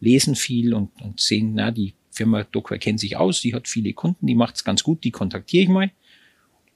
lesen 0.00 0.34
viel 0.34 0.74
und, 0.74 0.90
und 1.00 1.20
sehen, 1.20 1.52
na, 1.54 1.70
die 1.70 1.94
Firma 2.10 2.44
Docker 2.44 2.78
kennt 2.78 2.98
sich 2.98 3.16
aus, 3.16 3.40
die 3.40 3.54
hat 3.54 3.68
viele 3.68 3.92
Kunden, 3.92 4.26
die 4.26 4.34
macht 4.34 4.56
es 4.56 4.64
ganz 4.64 4.82
gut, 4.82 5.04
die 5.04 5.12
kontaktiere 5.12 5.62
ich 5.64 5.68
mal. 5.68 5.90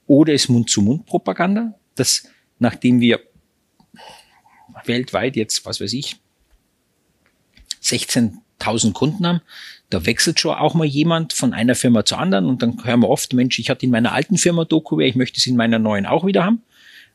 Oder 0.05 0.33
ist 0.33 0.49
Mund-zu-Mund-Propaganda, 0.49 1.77
das, 1.95 2.29
nachdem 2.59 3.01
wir 3.01 3.19
weltweit 4.85 5.35
jetzt, 5.35 5.65
was 5.65 5.81
weiß 5.81 5.91
ich, 5.93 6.15
16.000 7.83 8.93
Kunden 8.93 9.25
haben, 9.25 9.41
da 9.89 10.05
wechselt 10.05 10.39
schon 10.39 10.55
auch 10.55 10.73
mal 10.73 10.85
jemand 10.85 11.33
von 11.33 11.53
einer 11.53 11.75
Firma 11.75 12.03
zur 12.03 12.19
anderen 12.19 12.45
und 12.45 12.61
dann 12.61 12.83
hören 12.83 13.01
wir 13.01 13.09
oft, 13.09 13.33
Mensch, 13.33 13.57
ich 13.59 13.69
hatte 13.69 13.85
in 13.85 13.91
meiner 13.91 14.11
alten 14.11 14.37
Firma 14.37 14.65
Doku, 14.65 14.99
ich 14.99 15.15
möchte 15.15 15.39
es 15.39 15.47
in 15.47 15.55
meiner 15.55 15.79
neuen 15.79 16.05
auch 16.05 16.25
wieder 16.25 16.43
haben. 16.43 16.61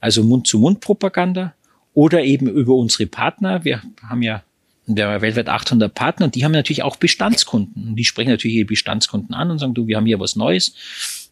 Also 0.00 0.24
Mund-zu-Mund-Propaganda 0.24 1.54
oder 1.94 2.24
eben 2.24 2.48
über 2.48 2.74
unsere 2.74 3.06
Partner. 3.06 3.64
Wir 3.64 3.82
haben 4.02 4.22
ja 4.22 4.42
wir 4.86 5.06
haben 5.06 5.22
weltweit 5.22 5.48
800 5.48 5.94
Partner 5.94 6.26
und 6.26 6.34
die 6.34 6.44
haben 6.44 6.52
natürlich 6.52 6.82
auch 6.82 6.96
Bestandskunden. 6.96 7.88
Und 7.88 7.96
die 7.96 8.04
sprechen 8.04 8.30
natürlich 8.30 8.56
ihre 8.56 8.66
Bestandskunden 8.66 9.34
an 9.34 9.50
und 9.50 9.58
sagen, 9.58 9.74
du, 9.74 9.86
wir 9.86 9.96
haben 9.96 10.06
hier 10.06 10.18
was 10.18 10.36
Neues. 10.36 10.74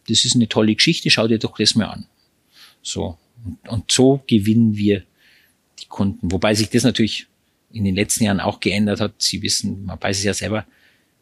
Das 0.07 0.23
ist 0.25 0.35
eine 0.35 0.47
tolle 0.47 0.73
Geschichte, 0.73 1.09
schau 1.09 1.27
dir 1.27 1.37
doch 1.37 1.57
das 1.57 1.75
mal 1.75 1.87
an. 1.87 2.05
So. 2.81 3.17
Und, 3.43 3.69
und 3.69 3.91
so 3.91 4.23
gewinnen 4.27 4.77
wir 4.77 5.03
die 5.79 5.87
Kunden. 5.87 6.31
Wobei 6.31 6.53
sich 6.53 6.69
das 6.69 6.83
natürlich 6.83 7.27
in 7.73 7.83
den 7.83 7.95
letzten 7.95 8.25
Jahren 8.25 8.39
auch 8.39 8.59
geändert 8.59 8.99
hat. 8.99 9.13
Sie 9.19 9.41
wissen, 9.41 9.85
man 9.85 10.01
weiß 10.01 10.17
es 10.17 10.23
ja 10.23 10.33
selber, 10.33 10.65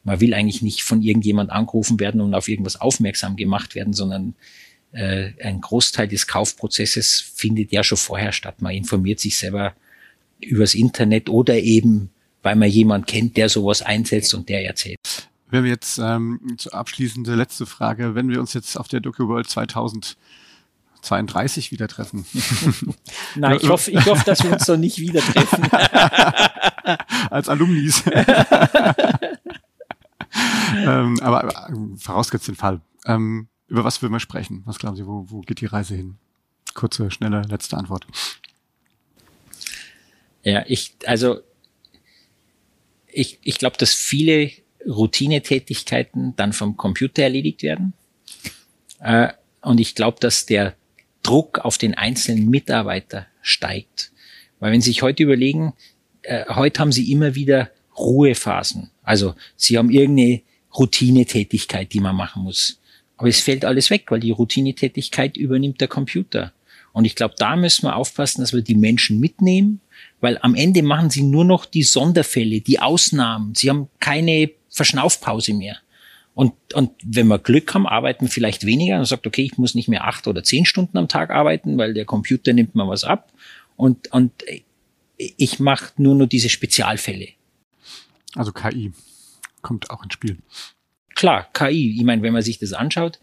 man 0.03 0.19
will 0.21 0.33
eigentlich 0.33 0.61
nicht 0.61 0.83
von 0.83 1.01
irgendjemand 1.01 1.49
angerufen 1.51 1.99
werden 1.99 2.21
und 2.21 2.33
auf 2.33 2.47
irgendwas 2.47 2.79
aufmerksam 2.79 3.35
gemacht 3.35 3.75
werden, 3.75 3.93
sondern 3.93 4.35
äh, 4.91 5.31
ein 5.43 5.61
Großteil 5.61 6.07
des 6.07 6.27
Kaufprozesses 6.27 7.31
findet 7.35 7.71
ja 7.71 7.83
schon 7.83 7.97
vorher 7.97 8.31
statt. 8.31 8.61
Man 8.61 8.73
informiert 8.73 9.19
sich 9.19 9.37
selber 9.37 9.75
übers 10.41 10.73
Internet 10.73 11.29
oder 11.29 11.59
eben, 11.59 12.09
weil 12.41 12.55
man 12.55 12.69
jemand 12.69 13.07
kennt, 13.07 13.37
der 13.37 13.49
sowas 13.49 13.81
einsetzt 13.81 14.33
und 14.33 14.49
der 14.49 14.65
erzählt. 14.65 14.97
Wenn 15.51 15.63
wir 15.63 15.71
jetzt 15.71 15.97
ähm, 15.97 16.55
zur 16.57 16.73
abschließende 16.73 17.35
letzte 17.35 17.65
Frage, 17.65 18.15
wenn 18.15 18.29
wir 18.29 18.39
uns 18.39 18.53
jetzt 18.53 18.77
auf 18.77 18.87
der 18.87 18.99
DocuWorld 18.99 19.49
2000 19.49 20.15
32 21.01 21.71
wieder 21.71 21.87
treffen. 21.87 22.25
Nein, 23.35 23.59
ich 23.61 23.69
hoffe, 23.69 23.91
ich 23.91 24.05
hoffe, 24.05 24.25
dass 24.25 24.43
wir 24.43 24.51
uns 24.51 24.65
so 24.65 24.75
nicht 24.75 24.99
wieder 24.99 25.21
treffen. 25.21 25.69
Als 27.29 27.47
Alumnis. 27.49 28.03
ähm, 30.75 31.19
aber 31.21 31.69
äh, 31.69 31.73
vorausgesetzt 31.97 32.47
den 32.47 32.55
Fall. 32.55 32.81
Ähm, 33.05 33.47
über 33.67 33.83
was 33.83 34.01
will 34.01 34.09
man 34.09 34.19
sprechen? 34.19 34.63
Was 34.65 34.79
glauben 34.79 34.95
Sie, 34.95 35.05
wo, 35.05 35.25
wo 35.29 35.41
geht 35.41 35.61
die 35.61 35.67
Reise 35.67 35.95
hin? 35.95 36.17
Kurze, 36.73 37.11
schnelle, 37.11 37.43
letzte 37.43 37.77
Antwort. 37.77 38.07
Ja, 40.43 40.63
ich, 40.67 40.95
also 41.05 41.41
ich, 43.07 43.39
ich 43.43 43.57
glaube, 43.57 43.77
dass 43.77 43.93
viele 43.93 44.51
Routinetätigkeiten 44.87 46.35
dann 46.35 46.53
vom 46.53 46.77
Computer 46.77 47.23
erledigt 47.23 47.63
werden. 47.63 47.93
Äh, 48.99 49.33
und 49.61 49.79
ich 49.79 49.95
glaube, 49.95 50.19
dass 50.19 50.45
der 50.45 50.75
Druck 51.29 51.59
auf 51.59 51.77
den 51.77 51.93
einzelnen 51.93 52.49
Mitarbeiter 52.49 53.27
steigt. 53.43 54.11
Weil 54.59 54.71
wenn 54.71 54.81
Sie 54.81 54.89
sich 54.89 55.03
heute 55.03 55.21
überlegen, 55.21 55.73
äh, 56.23 56.45
heute 56.49 56.79
haben 56.79 56.91
Sie 56.91 57.11
immer 57.11 57.35
wieder 57.35 57.69
Ruhephasen. 57.97 58.89
Also 59.03 59.35
Sie 59.55 59.77
haben 59.77 59.91
irgendeine 59.91 60.41
Routinetätigkeit, 60.75 61.93
die 61.93 61.99
man 61.99 62.15
machen 62.15 62.43
muss. 62.43 62.79
Aber 63.15 63.27
es 63.27 63.41
fällt 63.41 63.63
alles 63.63 63.91
weg, 63.91 64.05
weil 64.09 64.21
die 64.21 64.31
Routinetätigkeit 64.31 65.37
übernimmt 65.37 65.81
der 65.81 65.87
Computer. 65.87 66.51
Und 66.93 67.05
ich 67.05 67.15
glaube, 67.15 67.35
da 67.37 67.55
müssen 67.55 67.83
wir 67.83 67.95
aufpassen, 67.95 68.41
dass 68.41 68.53
wir 68.53 68.61
die 68.61 68.75
Menschen 68.75 69.19
mitnehmen, 69.19 69.81
weil 70.21 70.39
am 70.41 70.55
Ende 70.55 70.81
machen 70.81 71.11
sie 71.11 71.21
nur 71.21 71.45
noch 71.45 71.65
die 71.65 71.83
Sonderfälle, 71.83 72.61
die 72.61 72.79
Ausnahmen. 72.79 73.53
Sie 73.53 73.69
haben 73.69 73.89
keine 73.99 74.49
Verschnaufpause 74.69 75.53
mehr. 75.53 75.77
Und, 76.39 76.53
und 76.73 76.91
wenn 77.03 77.27
wir 77.27 77.37
Glück 77.37 77.73
haben, 77.73 77.85
arbeiten 77.85 78.21
wir 78.21 78.31
vielleicht 78.31 78.65
weniger 78.65 78.97
und 78.97 79.03
sagt, 79.03 79.27
okay, 79.27 79.41
ich 79.41 79.57
muss 79.57 79.75
nicht 79.75 79.89
mehr 79.89 80.07
acht 80.07 80.25
oder 80.25 80.41
zehn 80.41 80.63
Stunden 80.63 80.97
am 80.97 81.09
Tag 81.09 81.31
arbeiten, 81.31 81.77
weil 81.77 81.93
der 81.93 82.05
Computer 82.05 82.53
nimmt 82.53 82.75
mir 82.75 82.87
was 82.87 83.03
ab. 83.03 83.33
Und, 83.75 84.09
und 84.13 84.31
ich 85.17 85.59
mache 85.59 85.91
nur 85.97 86.15
noch 86.15 86.27
diese 86.27 86.47
Spezialfälle. 86.47 87.27
Also 88.35 88.53
KI 88.53 88.93
kommt 89.61 89.89
auch 89.89 90.01
ins 90.01 90.13
Spiel. 90.13 90.37
Klar, 91.13 91.45
KI. 91.51 91.97
Ich 91.97 92.05
meine, 92.05 92.21
wenn 92.21 92.31
man 92.31 92.41
sich 92.41 92.57
das 92.57 92.71
anschaut, 92.71 93.19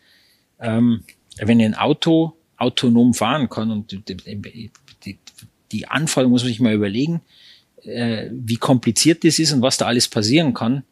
ähm, 0.60 1.02
wenn 1.38 1.58
ein 1.62 1.74
Auto 1.74 2.36
autonom 2.58 3.14
fahren 3.14 3.48
kann 3.48 3.70
und 3.70 3.92
die, 3.92 4.70
die, 5.06 5.18
die 5.72 5.88
Anforderung 5.88 6.32
muss 6.32 6.42
man 6.42 6.48
sich 6.48 6.60
mal 6.60 6.74
überlegen, 6.74 7.22
äh, 7.82 8.28
wie 8.30 8.58
kompliziert 8.58 9.24
das 9.24 9.38
ist 9.38 9.54
und 9.54 9.62
was 9.62 9.78
da 9.78 9.86
alles 9.86 10.06
passieren 10.06 10.52
kann, 10.52 10.84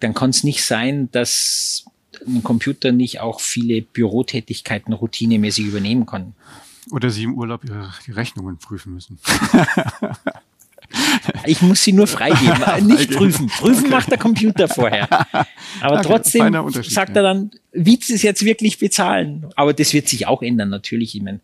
dann 0.00 0.14
kann 0.14 0.30
es 0.30 0.44
nicht 0.44 0.64
sein, 0.64 1.10
dass 1.12 1.84
ein 2.26 2.42
Computer 2.42 2.92
nicht 2.92 3.20
auch 3.20 3.40
viele 3.40 3.82
Bürotätigkeiten 3.82 4.92
routinemäßig 4.92 5.66
übernehmen 5.66 6.06
kann. 6.06 6.34
Oder 6.90 7.10
Sie 7.10 7.22
im 7.22 7.34
Urlaub 7.34 7.64
Ihre 7.64 7.92
Rechnungen 8.08 8.58
prüfen 8.58 8.94
müssen. 8.94 9.18
Ich 11.46 11.62
muss 11.62 11.84
sie 11.84 11.92
nur 11.92 12.06
freigeben, 12.06 12.86
nicht 12.86 13.12
prüfen. 13.12 13.46
Prüfen 13.46 13.84
okay. 13.84 13.90
macht 13.90 14.10
der 14.10 14.18
Computer 14.18 14.68
vorher. 14.68 15.08
Aber 15.80 15.98
okay, 15.98 16.02
trotzdem 16.04 16.70
sagt 16.82 17.16
er 17.16 17.22
dann, 17.22 17.50
willst 17.72 18.10
du 18.10 18.14
es 18.14 18.22
jetzt 18.22 18.44
wirklich 18.44 18.78
bezahlen? 18.78 19.46
Aber 19.54 19.72
das 19.72 19.94
wird 19.94 20.08
sich 20.08 20.26
auch 20.26 20.42
ändern, 20.42 20.68
natürlich. 20.68 21.14
Ich 21.14 21.22
meine, 21.22 21.40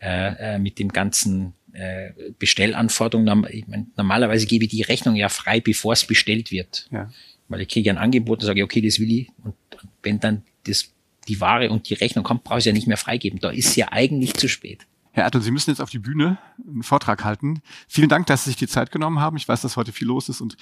äh, 0.00 0.54
äh, 0.54 0.58
mit 0.58 0.78
dem 0.78 0.88
ganzen 0.88 1.54
äh, 1.72 2.10
Bestellanforderungen. 2.38 3.46
Ich 3.50 3.66
mein, 3.66 3.90
normalerweise 3.96 4.46
gebe 4.46 4.64
ich 4.64 4.70
die 4.70 4.82
Rechnung 4.82 5.16
ja 5.16 5.28
frei, 5.28 5.60
bevor 5.60 5.94
es 5.94 6.04
bestellt 6.04 6.50
wird. 6.50 6.88
Ja. 6.92 7.10
Weil 7.48 7.60
ich 7.60 7.68
kriege 7.68 7.90
ein 7.90 7.98
Angebot 7.98 8.40
und 8.40 8.46
sage, 8.46 8.62
okay, 8.62 8.80
das 8.80 8.98
will 8.98 9.10
ich. 9.10 9.28
Und 9.42 9.54
wenn 10.02 10.20
dann 10.20 10.42
das, 10.66 10.92
die 11.28 11.40
Ware 11.40 11.70
und 11.70 11.88
die 11.88 11.94
Rechnung 11.94 12.24
kommt, 12.24 12.44
brauche 12.44 12.58
ich 12.58 12.64
ja 12.64 12.72
nicht 12.72 12.86
mehr 12.86 12.96
freigeben. 12.96 13.38
Da 13.40 13.50
ist 13.50 13.76
ja 13.76 13.92
eigentlich 13.92 14.34
zu 14.34 14.48
spät. 14.48 14.86
Herr 15.14 15.22
Ertel, 15.22 15.42
Sie 15.42 15.52
müssen 15.52 15.70
jetzt 15.70 15.80
auf 15.80 15.90
die 15.90 16.00
Bühne 16.00 16.38
einen 16.68 16.82
Vortrag 16.82 17.22
halten. 17.22 17.62
Vielen 17.86 18.08
Dank, 18.08 18.26
dass 18.26 18.44
Sie 18.44 18.50
sich 18.50 18.56
die 18.56 18.66
Zeit 18.66 18.90
genommen 18.90 19.20
haben. 19.20 19.36
Ich 19.36 19.46
weiß, 19.46 19.60
dass 19.60 19.76
heute 19.76 19.92
viel 19.92 20.08
los 20.08 20.28
ist 20.28 20.40
und 20.40 20.56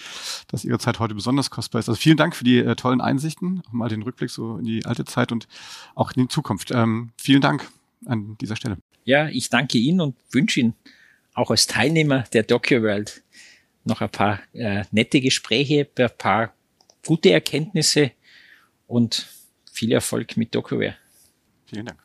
dass 0.48 0.66
Ihre 0.66 0.78
Zeit 0.78 0.98
heute 0.98 1.14
besonders 1.14 1.48
kostbar 1.48 1.78
ist. 1.78 1.88
Also 1.88 1.98
vielen 1.98 2.18
Dank 2.18 2.36
für 2.36 2.44
die 2.44 2.58
äh, 2.58 2.76
tollen 2.76 3.00
Einsichten, 3.00 3.62
auch 3.66 3.72
mal 3.72 3.88
den 3.88 4.02
Rückblick 4.02 4.28
so 4.28 4.58
in 4.58 4.66
die 4.66 4.84
alte 4.84 5.06
Zeit 5.06 5.32
und 5.32 5.48
auch 5.94 6.12
in 6.12 6.24
die 6.24 6.28
Zukunft. 6.28 6.70
Ähm, 6.70 7.12
vielen 7.16 7.40
Dank 7.40 7.66
an 8.04 8.36
dieser 8.42 8.56
Stelle. 8.56 8.76
Ja, 9.04 9.28
ich 9.28 9.48
danke 9.48 9.78
Ihnen 9.78 10.02
und 10.02 10.16
wünsche 10.30 10.60
Ihnen 10.60 10.74
auch 11.32 11.50
als 11.50 11.66
Teilnehmer 11.66 12.24
der 12.34 12.42
DocuWorld 12.42 13.22
noch 13.84 14.02
ein 14.02 14.10
paar 14.10 14.40
äh, 14.52 14.84
nette 14.90 15.22
Gespräche, 15.22 15.88
ein 15.98 16.10
paar 16.18 16.52
gute 17.06 17.30
Erkenntnisse 17.30 18.12
und 18.86 19.26
viel 19.72 19.92
Erfolg 19.92 20.36
mit 20.36 20.54
DocuWare. 20.54 20.96
Vielen 21.66 21.86
Dank. 21.86 22.02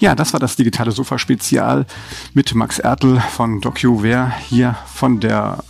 Ja, 0.00 0.14
das 0.14 0.32
war 0.32 0.38
das 0.38 0.54
digitale 0.54 0.92
Sofa-Spezial 0.92 1.84
mit 2.32 2.54
Max 2.54 2.78
Ertel 2.78 3.20
von 3.20 3.60
DocuWare 3.60 4.32
hier 4.48 4.76
von 4.86 5.18
der 5.18 5.64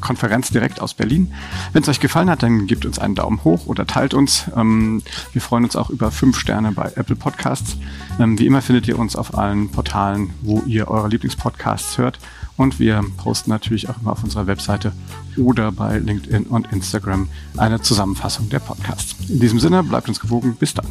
Konferenz 0.00 0.50
direkt 0.50 0.80
aus 0.80 0.94
Berlin. 0.94 1.32
Wenn 1.72 1.82
es 1.82 1.88
euch 1.88 2.00
gefallen 2.00 2.28
hat, 2.28 2.42
dann 2.42 2.66
gebt 2.66 2.84
uns 2.84 2.98
einen 2.98 3.14
Daumen 3.14 3.44
hoch 3.44 3.66
oder 3.66 3.86
teilt 3.86 4.12
uns. 4.12 4.46
Ähm, 4.56 5.02
wir 5.32 5.40
freuen 5.40 5.62
uns 5.62 5.76
auch 5.76 5.88
über 5.88 6.10
fünf 6.10 6.36
Sterne 6.36 6.72
bei 6.72 6.90
Apple 6.96 7.14
Podcasts. 7.14 7.76
Ähm, 8.18 8.40
wie 8.40 8.46
immer 8.46 8.60
findet 8.60 8.88
ihr 8.88 8.98
uns 8.98 9.14
auf 9.14 9.38
allen 9.38 9.70
Portalen, 9.70 10.34
wo 10.42 10.62
ihr 10.66 10.88
eure 10.88 11.06
Lieblingspodcasts 11.06 11.96
hört. 11.96 12.18
Und 12.60 12.78
wir 12.78 13.02
posten 13.16 13.48
natürlich 13.48 13.88
auch 13.88 13.94
immer 14.02 14.12
auf 14.12 14.22
unserer 14.22 14.46
Webseite 14.46 14.92
oder 15.38 15.72
bei 15.72 15.98
LinkedIn 15.98 16.42
und 16.42 16.70
Instagram 16.70 17.26
eine 17.56 17.80
Zusammenfassung 17.80 18.50
der 18.50 18.58
Podcasts. 18.58 19.16
In 19.30 19.40
diesem 19.40 19.58
Sinne, 19.60 19.82
bleibt 19.82 20.10
uns 20.10 20.20
gewogen. 20.20 20.56
Bis 20.56 20.74
dann. 20.74 20.84